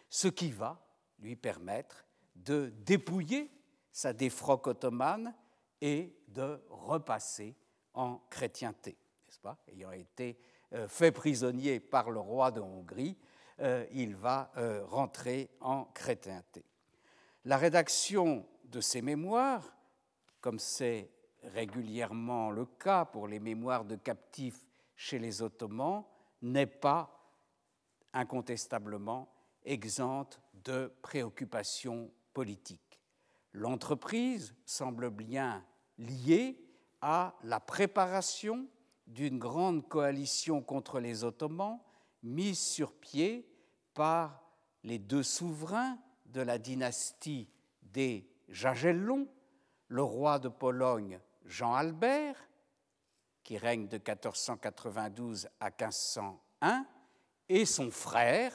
[0.09, 0.81] ce qui va
[1.19, 2.05] lui permettre
[2.35, 3.51] de dépouiller
[3.91, 5.35] sa défroque ottomane
[5.81, 7.57] et de repasser
[7.95, 8.97] en chrétienté,
[9.27, 9.59] n'est-ce pas?
[9.69, 10.39] Ayant été
[10.73, 13.17] euh, fait prisonnier par le roi de Hongrie,
[13.61, 16.65] euh, il va euh, rentrer en chrétienté.
[17.45, 19.77] La rédaction de ces mémoires,
[20.41, 21.11] comme c'est
[21.43, 26.05] régulièrement le cas pour les mémoires de captifs chez les Ottomans,
[26.43, 27.13] n'est pas
[28.13, 29.33] incontestablement
[29.65, 32.86] exempte de préoccupations politiques.
[33.57, 35.65] L'entreprise semble bien
[35.97, 36.63] liée
[37.01, 38.69] à la préparation
[39.07, 41.81] d'une grande coalition contre les Ottomans
[42.23, 43.51] mise sur pied
[43.95, 44.43] par
[44.83, 47.49] les deux souverains de la dynastie
[47.81, 49.27] des Jagellons,
[49.89, 52.37] le roi de Pologne Jean Albert,
[53.43, 56.85] qui règne de 1492 à 1501,
[57.49, 58.53] et son frère,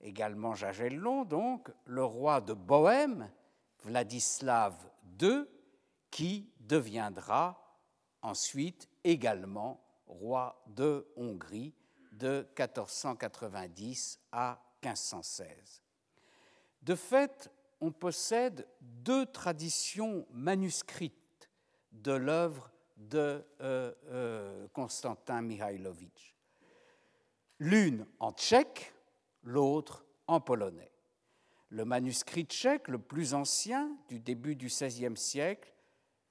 [0.00, 3.30] également Jagellon, donc, le roi de Bohême,
[3.82, 4.74] Vladislav
[5.20, 5.44] II,
[6.10, 7.78] qui deviendra
[8.22, 11.74] ensuite également roi de Hongrie
[12.12, 15.82] de 1490 à 1516.
[16.82, 17.50] De fait,
[17.80, 21.50] on possède deux traditions manuscrites
[21.92, 26.36] de l'œuvre de euh, euh, Constantin Mihailovitch.
[27.58, 28.94] L'une en tchèque,
[29.42, 30.92] l'autre en polonais.
[31.70, 35.72] Le manuscrit tchèque, le plus ancien du début du XVIe siècle,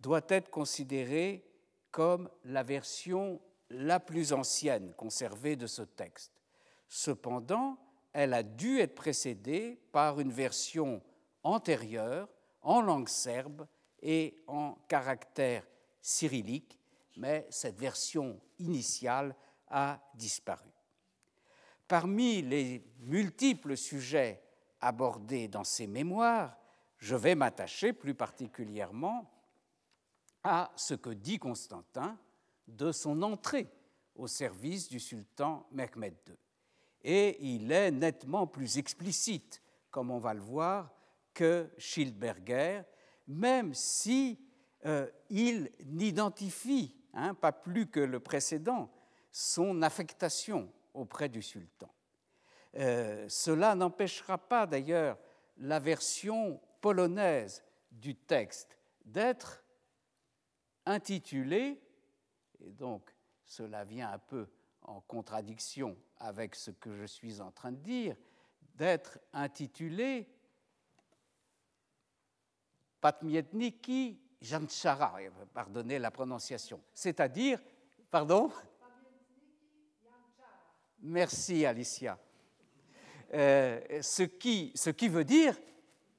[0.02, 1.46] doit être considéré
[1.92, 6.34] comme la version la plus ancienne conservée de ce texte.
[6.88, 7.78] Cependant,
[8.14, 11.02] elle a dû être précédée par une version
[11.44, 12.28] antérieure
[12.62, 13.68] en langue serbe
[14.02, 15.66] et en caractère
[16.02, 16.80] cyrillique,
[17.18, 19.36] mais cette version initiale
[19.68, 20.70] a disparu.
[21.88, 24.42] Parmi les multiples sujets
[24.82, 26.58] abordés dans ces mémoires,
[26.98, 29.32] je vais m'attacher plus particulièrement
[30.44, 32.18] à ce que dit Constantin
[32.68, 33.70] de son entrée
[34.16, 36.36] au service du sultan Mehmed II.
[37.02, 40.94] Et il est nettement plus explicite, comme on va le voir,
[41.34, 42.82] que Schildberger,
[43.28, 44.40] même si
[44.86, 48.92] euh, il n'identifie, hein, pas plus que le précédent,
[49.32, 51.90] son affectation auprès du sultan.
[52.76, 55.18] Euh, cela n'empêchera pas d'ailleurs
[55.58, 59.64] la version polonaise du texte d'être
[60.86, 61.82] intitulé,
[62.60, 63.14] et donc
[63.46, 64.48] cela vient un peu
[64.84, 68.16] en contradiction avec ce que je suis en train de dire,
[68.76, 70.28] d'être intitulé
[73.02, 75.18] Patmietniki Janchara,
[75.54, 77.60] pardonnez la prononciation, c'est-à-dire,
[78.12, 78.52] pardon?
[81.02, 82.20] Merci Alicia.
[83.34, 84.74] Euh, ce, qui,
[85.08, 85.56] veut dire,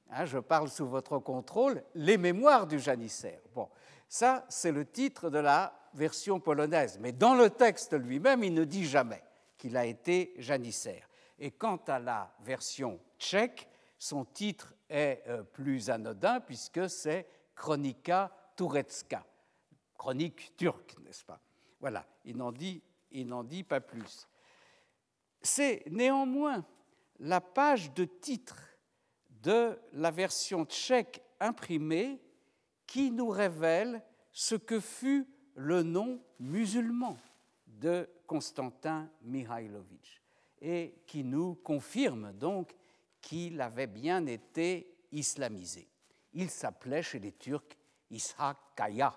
[0.09, 3.41] hein, je parle sous votre contrôle, les mémoires du janissaire.
[3.53, 3.67] Bon,
[4.07, 6.97] ça, c'est le titre de la version polonaise.
[7.01, 9.21] Mais dans le texte lui-même, il ne dit jamais
[9.57, 11.07] qu'il a été janissaire.
[11.37, 18.31] Et quant à la version tchèque, son titre est euh, plus anodin puisque c'est Chronika
[18.55, 19.23] Turecka,
[19.97, 21.39] chronique turque, n'est-ce pas?
[21.79, 24.27] Voilà, il n'en dit pas plus.
[25.41, 26.63] C'est néanmoins
[27.21, 28.59] la page de titre
[29.29, 32.19] de la version tchèque imprimée
[32.87, 37.17] qui nous révèle ce que fut le nom musulman
[37.67, 40.21] de Constantin Mihailovitch
[40.61, 42.75] et qui nous confirme donc
[43.21, 45.87] qu'il avait bien été islamisé.
[46.33, 47.77] Il s'appelait chez les Turcs
[48.09, 49.13] Ishak Kaya.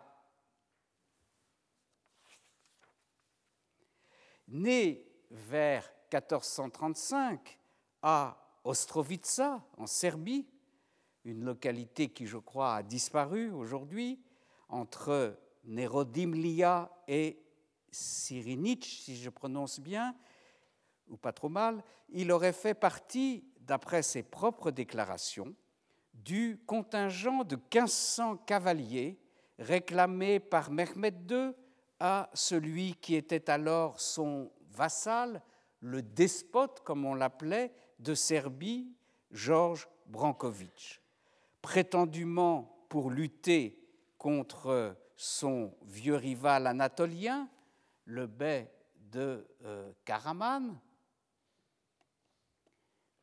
[4.48, 7.58] Né vers 1435
[8.06, 10.46] à Ostrovica, en Serbie,
[11.24, 14.20] une localité qui, je crois, a disparu aujourd'hui,
[14.68, 17.42] entre Nerodimlia et
[17.90, 20.14] Sirinic, si je prononce bien,
[21.08, 25.54] ou pas trop mal, il aurait fait partie, d'après ses propres déclarations,
[26.12, 29.18] du contingent de 1500 cavaliers
[29.58, 31.52] réclamé par Mehmed II
[31.98, 35.42] à celui qui était alors son vassal,
[35.84, 38.90] le despote, comme on l'appelait, de Serbie,
[39.30, 41.02] Georges Brankovic
[41.60, 43.82] prétendument pour lutter
[44.18, 47.48] contre son vieux rival anatolien,
[48.04, 48.70] le bey
[49.10, 50.78] de euh, Karaman.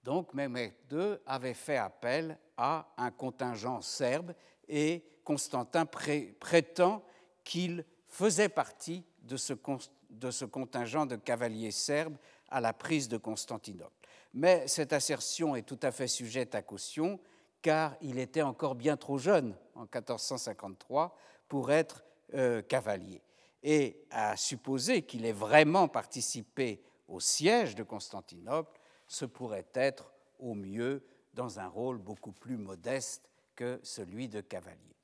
[0.04, 4.34] Donc Mehmet II avait fait appel à un contingent serbe
[4.68, 7.04] et Constantin prétend
[7.44, 12.18] qu'il faisait partie de ce contingent de cavaliers serbes
[12.52, 14.08] à la prise de Constantinople.
[14.34, 17.20] Mais cette assertion est tout à fait sujette à caution
[17.62, 21.16] car il était encore bien trop jeune en 1453
[21.48, 23.22] pour être euh, cavalier.
[23.64, 30.54] Et à supposer qu'il ait vraiment participé au siège de Constantinople, ce pourrait être au
[30.56, 34.96] mieux dans un rôle beaucoup plus modeste que celui de cavalier.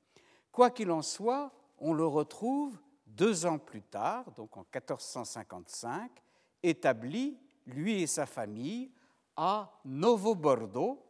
[0.50, 2.76] Quoi qu'il en soit, on le retrouve
[3.06, 6.10] deux ans plus tard, donc en 1455,
[6.62, 8.90] établi, lui et sa famille,
[9.36, 11.04] à Novo Bordo,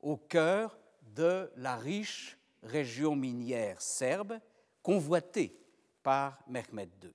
[0.00, 0.78] au cœur
[1.14, 4.38] de la riche région minière serbe,
[4.82, 5.56] convoitée
[6.02, 7.12] par Mehmed II.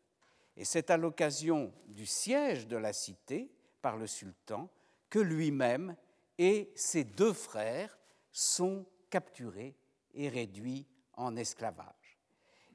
[0.58, 4.70] Et c'est à l'occasion du siège de la cité par le sultan
[5.10, 5.96] que lui-même
[6.38, 7.98] et ses deux frères
[8.32, 9.76] sont capturés
[10.14, 12.20] et réduits en esclavage.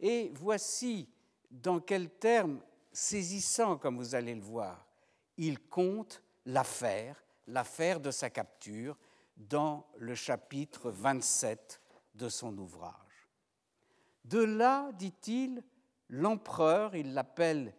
[0.00, 1.08] Et voici
[1.50, 2.60] dans quels termes
[2.92, 4.86] saisissants, comme vous allez le voir,
[5.40, 8.98] il compte l'affaire, l'affaire de sa capture,
[9.38, 11.80] dans le chapitre 27
[12.14, 13.30] de son ouvrage.
[14.22, 15.64] De là, dit-il,
[16.10, 17.74] l'empereur, il l'appelle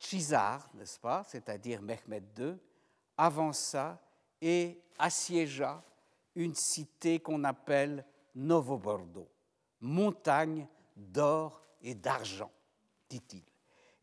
[0.00, 2.56] Chizar, n'est-ce pas, c'est-à-dire Mehmed II,
[3.16, 4.02] avança
[4.40, 5.84] et assiégea
[6.34, 8.04] une cité qu'on appelle
[8.34, 9.30] Novo-Bordeaux,
[9.80, 12.50] montagne d'or et d'argent,
[13.08, 13.44] dit-il.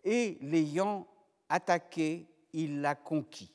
[0.06, 1.06] Et l'ayant
[1.50, 3.54] attaqué, il l'a conquis.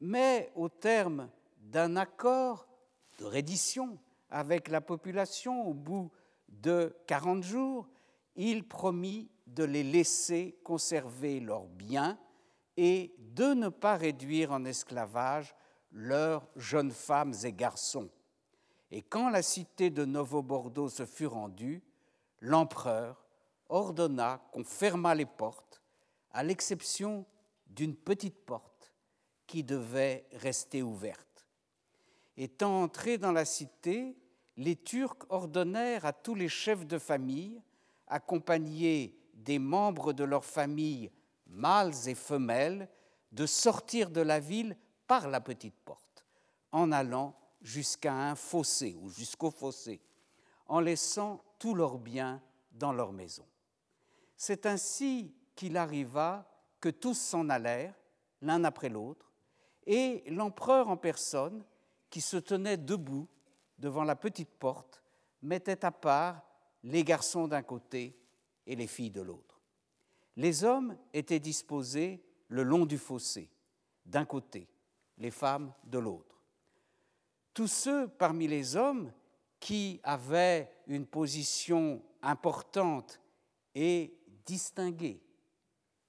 [0.00, 2.68] Mais au terme d'un accord
[3.18, 3.98] de reddition
[4.30, 6.10] avec la population au bout
[6.48, 7.88] de 40 jours,
[8.36, 12.18] il promit de les laisser conserver leurs biens
[12.76, 15.54] et de ne pas réduire en esclavage
[15.90, 18.08] leurs jeunes femmes et garçons.
[18.90, 21.82] Et quand la cité de Novo-Bordeaux se fut rendue,
[22.40, 23.26] l'empereur
[23.68, 25.82] ordonna qu'on fermât les portes,
[26.30, 27.26] à l'exception
[27.68, 28.92] d'une petite porte
[29.46, 31.46] qui devait rester ouverte.
[32.36, 34.16] Étant entrés dans la cité,
[34.56, 37.62] les Turcs ordonnèrent à tous les chefs de famille,
[38.06, 41.10] accompagnés des membres de leur famille,
[41.46, 42.88] mâles et femelles,
[43.32, 46.24] de sortir de la ville par la petite porte,
[46.72, 50.00] en allant jusqu'à un fossé ou jusqu'au fossé,
[50.66, 52.42] en laissant tous leurs biens
[52.72, 53.46] dans leur maison.
[54.36, 56.48] C'est ainsi qu'il arriva
[56.80, 57.94] que tous s'en allèrent,
[58.42, 59.32] l'un après l'autre,
[59.86, 61.64] et l'empereur en personne,
[62.10, 63.28] qui se tenait debout
[63.78, 65.02] devant la petite porte,
[65.42, 66.42] mettait à part
[66.82, 68.18] les garçons d'un côté
[68.66, 69.60] et les filles de l'autre.
[70.36, 73.50] Les hommes étaient disposés le long du fossé,
[74.06, 74.68] d'un côté,
[75.18, 76.42] les femmes de l'autre.
[77.52, 79.12] Tous ceux parmi les hommes
[79.58, 83.20] qui avaient une position importante
[83.74, 84.16] et
[84.46, 85.20] distinguée,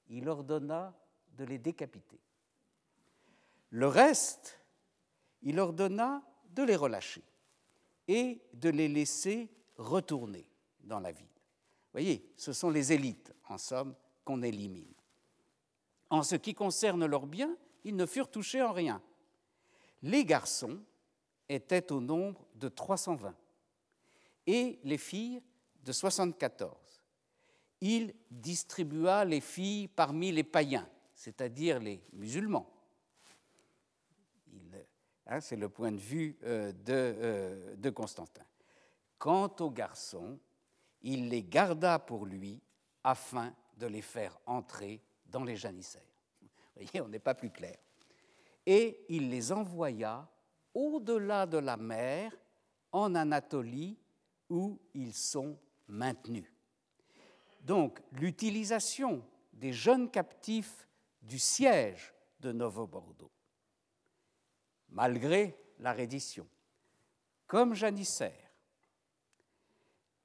[0.10, 0.94] il ordonna
[1.38, 2.20] de les décapiter.
[3.70, 4.60] Le reste,
[5.42, 7.24] il ordonna de les relâcher
[8.08, 10.50] et de les laisser retourner
[10.82, 11.26] dans la ville.
[11.26, 13.96] Vous voyez, ce sont les élites, en somme,
[14.26, 14.94] qu'on élimine.
[16.10, 19.02] En ce qui concerne leurs biens, ils ne furent touchés en rien.
[20.02, 20.82] Les garçons
[21.48, 23.36] étaient au nombre de 320
[24.48, 25.42] et les filles
[25.84, 26.79] de 74.
[27.82, 32.70] Il distribua les filles parmi les païens, c'est-à-dire les musulmans.
[35.32, 38.44] Hein, c'est le point de vue euh, de, euh, de Constantin.
[39.20, 40.40] Quant aux garçons,
[41.04, 42.60] il les garda pour lui
[43.04, 46.02] afin de les faire entrer dans les janissaires.
[46.42, 47.78] Vous voyez, on n'est pas plus clair.
[48.66, 50.28] Et il les envoya
[50.74, 52.32] au-delà de la mer,
[52.92, 53.98] en Anatolie,
[54.50, 55.58] où ils sont
[55.88, 56.52] maintenus.
[57.62, 60.88] Donc, l'utilisation des jeunes captifs
[61.22, 63.32] du siège de Novo-Bordeaux,
[64.90, 66.48] malgré la reddition,
[67.48, 68.52] comme janissaire,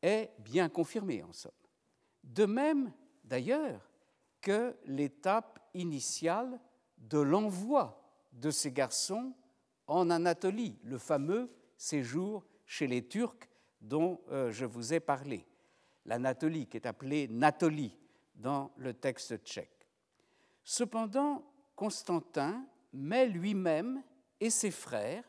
[0.02, 1.52] est bien confirmée en somme.
[2.22, 2.92] De même,
[3.24, 3.90] d'ailleurs,
[4.40, 6.60] que l'étape initiale
[6.98, 8.00] de l'envoi
[8.32, 9.34] de ces garçons
[9.86, 13.48] en Anatolie, le fameux séjour chez les Turcs
[13.80, 15.46] dont euh, je vous ai parlé.
[16.06, 17.96] L'Anatolie, qui est appelée Natolie
[18.34, 19.88] dans le texte tchèque.
[20.62, 21.44] Cependant,
[21.76, 24.02] Constantin met lui-même
[24.40, 25.24] et ses frères,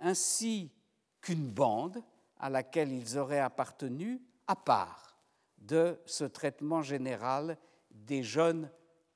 [0.00, 0.72] ainsi
[1.20, 2.02] qu'une bande
[2.38, 5.16] à laquelle ils auraient appartenu, à part
[5.58, 7.58] de ce traitement général
[7.90, 8.70] des jeunes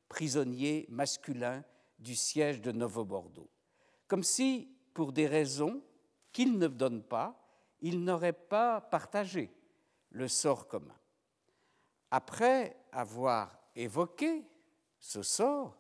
[0.09, 1.65] prisonniers masculins
[1.99, 3.49] du siège de Novo-Bordeaux.
[4.09, 5.83] Comme si, pour des raisons
[6.33, 7.39] qu'il ne donne pas,
[7.81, 9.51] ils n'auraient pas partagé
[10.13, 10.97] le sort commun.
[12.11, 14.45] Après avoir évoqué
[14.99, 15.77] ce sort,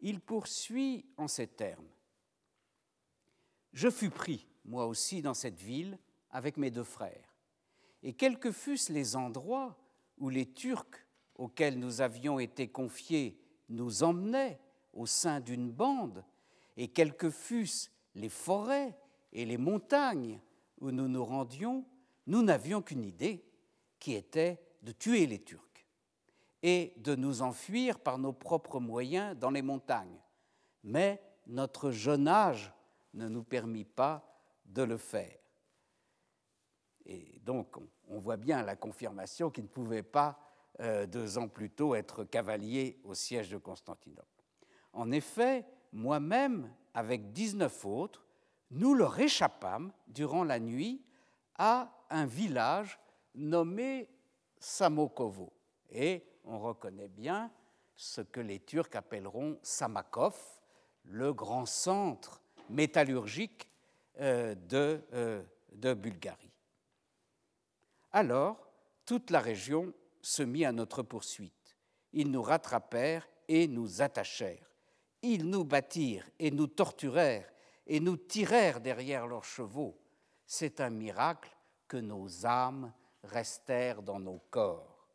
[0.00, 1.88] il poursuit en ces termes.
[3.72, 5.98] Je fus pris, moi aussi, dans cette ville
[6.30, 7.34] avec mes deux frères,
[8.02, 9.76] et quels que fussent les endroits
[10.18, 13.38] où les Turcs auxquels nous avions été confiés
[13.68, 14.60] nous emmenaient
[14.92, 16.24] au sein d'une bande,
[16.76, 18.96] et quelles que fussent les forêts
[19.32, 20.40] et les montagnes
[20.80, 21.84] où nous nous rendions,
[22.30, 23.44] nous n'avions qu'une idée,
[23.98, 25.84] qui était de tuer les Turcs
[26.62, 30.20] et de nous enfuir par nos propres moyens dans les montagnes.
[30.84, 32.72] Mais notre jeune âge
[33.14, 34.24] ne nous permit pas
[34.64, 35.36] de le faire.
[37.04, 37.76] Et donc,
[38.06, 40.38] on voit bien la confirmation qu'il ne pouvait pas
[41.08, 44.44] deux ans plus tôt, être cavalier au siège de Constantinople.
[44.92, 48.24] En effet, moi-même, avec 19 autres,
[48.70, 51.02] nous leur échappâmes durant la nuit
[51.56, 52.98] à un village
[53.34, 54.08] nommé
[54.58, 55.52] Samokovo.
[55.90, 57.50] Et on reconnaît bien
[57.96, 60.36] ce que les Turcs appelleront Samakov,
[61.04, 63.68] le grand centre métallurgique
[64.20, 65.42] euh, euh,
[65.72, 66.52] de Bulgarie.
[68.12, 68.58] Alors,
[69.06, 71.76] toute la région se mit à notre poursuite.
[72.12, 74.70] Ils nous rattrapèrent et nous attachèrent.
[75.22, 77.50] Ils nous battirent et nous torturèrent
[77.86, 79.98] et nous tirèrent derrière leurs chevaux.
[80.46, 81.50] C'est un miracle
[81.90, 82.92] que nos âmes
[83.24, 85.08] restèrent dans nos corps.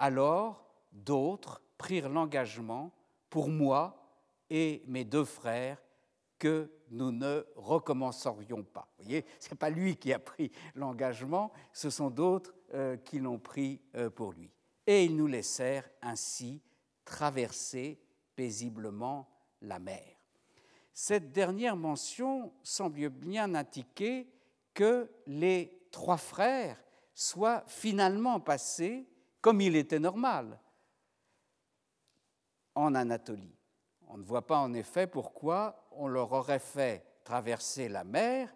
[0.00, 2.92] Alors, d'autres prirent l'engagement,
[3.30, 4.04] pour moi
[4.50, 5.80] et mes deux frères,
[6.36, 8.88] que nous ne recommencerions pas.
[8.98, 13.20] Vous voyez, ce n'est pas lui qui a pris l'engagement, ce sont d'autres euh, qui
[13.20, 14.50] l'ont pris euh, pour lui.
[14.88, 16.60] Et ils nous laissèrent ainsi
[17.04, 18.00] traverser
[18.34, 19.28] paisiblement
[19.62, 20.16] la mer.
[20.92, 24.28] Cette dernière mention semble bien indiquer
[24.74, 26.76] que les trois frères
[27.14, 29.08] soient finalement passés,
[29.40, 30.60] comme il était normal,
[32.74, 33.56] en Anatolie.
[34.08, 38.52] On ne voit pas en effet pourquoi on leur aurait fait traverser la mer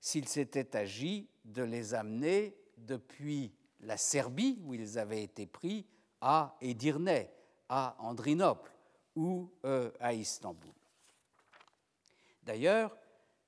[0.00, 5.86] s'il s'était agi de les amener depuis la Serbie, où ils avaient été pris,
[6.20, 7.28] à Edirne,
[7.68, 8.72] à Andrinople
[9.14, 10.72] ou euh, à Istanbul.
[12.42, 12.96] D'ailleurs,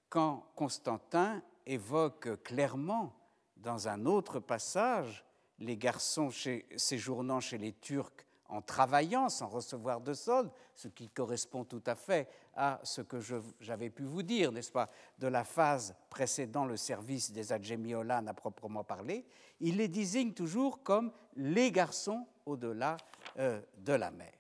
[0.09, 3.16] quand Constantin évoque clairement
[3.57, 5.25] dans un autre passage
[5.59, 6.31] les garçons
[6.77, 11.95] séjournant chez les Turcs en travaillant sans recevoir de solde, ce qui correspond tout à
[11.95, 13.19] fait à ce que
[13.61, 18.35] j'avais pu vous dire, n'est-ce pas, de la phase précédant le service des Adjémiolanes à
[18.35, 19.25] proprement parler,
[19.61, 22.97] il les désigne toujours comme les garçons au-delà
[23.39, 24.33] euh, de la mer.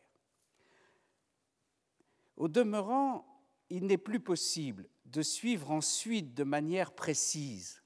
[2.36, 3.26] Au demeurant,
[3.70, 7.82] il n'est plus possible de suivre ensuite de manière précise,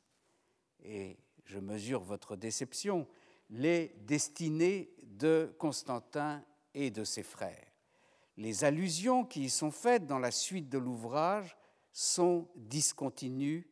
[0.85, 3.07] et je mesure votre déception,
[3.51, 7.67] les destinées de Constantin et de ses frères.
[8.37, 11.57] Les allusions qui y sont faites dans la suite de l'ouvrage
[11.93, 13.69] sont discontinues,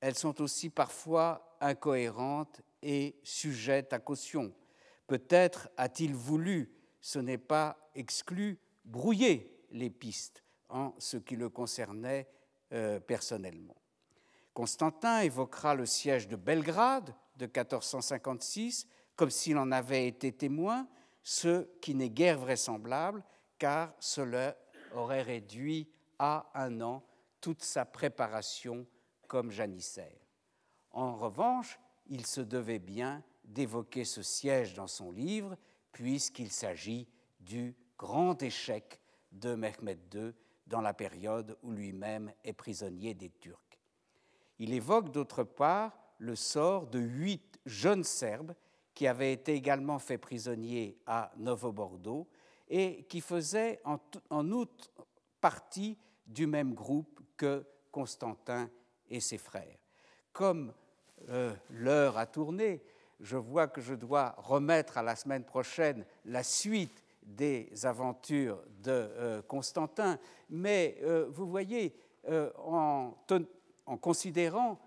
[0.00, 4.54] elles sont aussi parfois incohérentes et sujettes à caution.
[5.06, 12.28] Peut-être a-t-il voulu, ce n'est pas exclu, brouiller les pistes en ce qui le concernait
[12.72, 13.79] euh, personnellement.
[14.54, 18.86] Constantin évoquera le siège de Belgrade de 1456
[19.20, 20.88] comme s'il en avait été témoin,
[21.22, 23.22] ce qui n'est guère vraisemblable,
[23.58, 24.56] car cela
[24.94, 27.04] aurait réduit à un an
[27.42, 28.86] toute sa préparation
[29.28, 30.18] comme janissaire.
[30.92, 35.54] En revanche, il se devait bien d'évoquer ce siège dans son livre,
[35.92, 37.06] puisqu'il s'agit
[37.40, 40.32] du grand échec de Mehmed II
[40.66, 43.69] dans la période où lui-même est prisonnier des Turcs.
[44.60, 48.54] Il évoque d'autre part le sort de huit jeunes Serbes
[48.92, 52.28] qui avait été également fait prisonnier à Novo-Bordeaux
[52.68, 54.90] et qui faisait en, outre
[55.40, 55.96] partie
[56.26, 58.68] du même groupe que Constantin
[59.08, 59.78] et ses frères.
[60.30, 60.74] Comme
[61.30, 62.82] euh, l'heure a tourné,
[63.18, 68.90] je vois que je dois remettre à la semaine prochaine la suite des aventures de
[68.90, 70.18] euh, Constantin,
[70.50, 71.96] mais euh, vous voyez,
[72.58, 73.14] en,
[73.90, 74.78] en considérant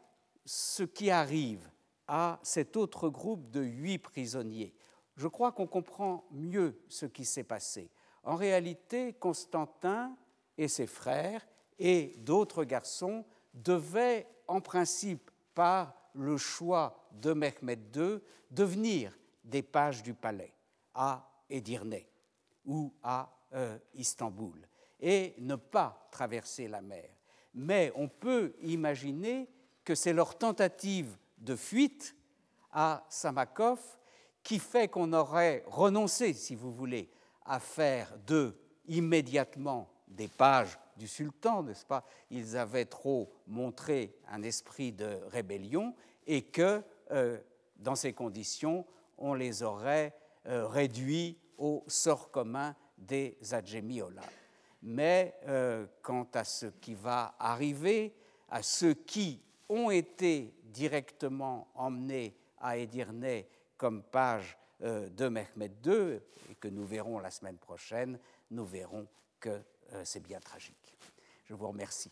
[0.45, 1.69] ce qui arrive
[2.07, 4.73] à cet autre groupe de huit prisonniers.
[5.17, 7.91] Je crois qu'on comprend mieux ce qui s'est passé.
[8.23, 10.15] En réalité, Constantin
[10.57, 11.45] et ses frères
[11.77, 18.19] et d'autres garçons devaient, en principe, par le choix de Mehmed II,
[18.51, 20.53] devenir des pages du palais
[20.93, 21.99] à Edirne
[22.63, 24.65] ou à euh, Istanbul
[25.01, 27.12] et ne pas traverser la mer.
[27.53, 29.49] Mais on peut imaginer
[29.83, 32.15] que c'est leur tentative de fuite
[32.71, 33.79] à Samakov
[34.41, 37.09] qui fait qu'on aurait renoncé, si vous voulez,
[37.45, 42.05] à faire d'eux immédiatement des pages du sultan, n'est-ce pas?
[42.29, 45.95] Ils avaient trop montré un esprit de rébellion
[46.27, 47.39] et que, euh,
[47.77, 48.85] dans ces conditions,
[49.17, 50.13] on les aurait
[50.47, 54.21] euh, réduits au sort commun des Adjémiolas.
[54.83, 58.13] Mais euh, quant à ce qui va arriver,
[58.49, 63.43] à ceux qui ont été directement emmenés à Edirne
[63.77, 66.19] comme page euh, de Mehmed II,
[66.51, 68.19] et que nous verrons la semaine prochaine,
[68.51, 69.07] nous verrons
[69.39, 69.49] que
[69.93, 70.95] euh, c'est bien tragique.
[71.45, 72.11] Je vous remercie.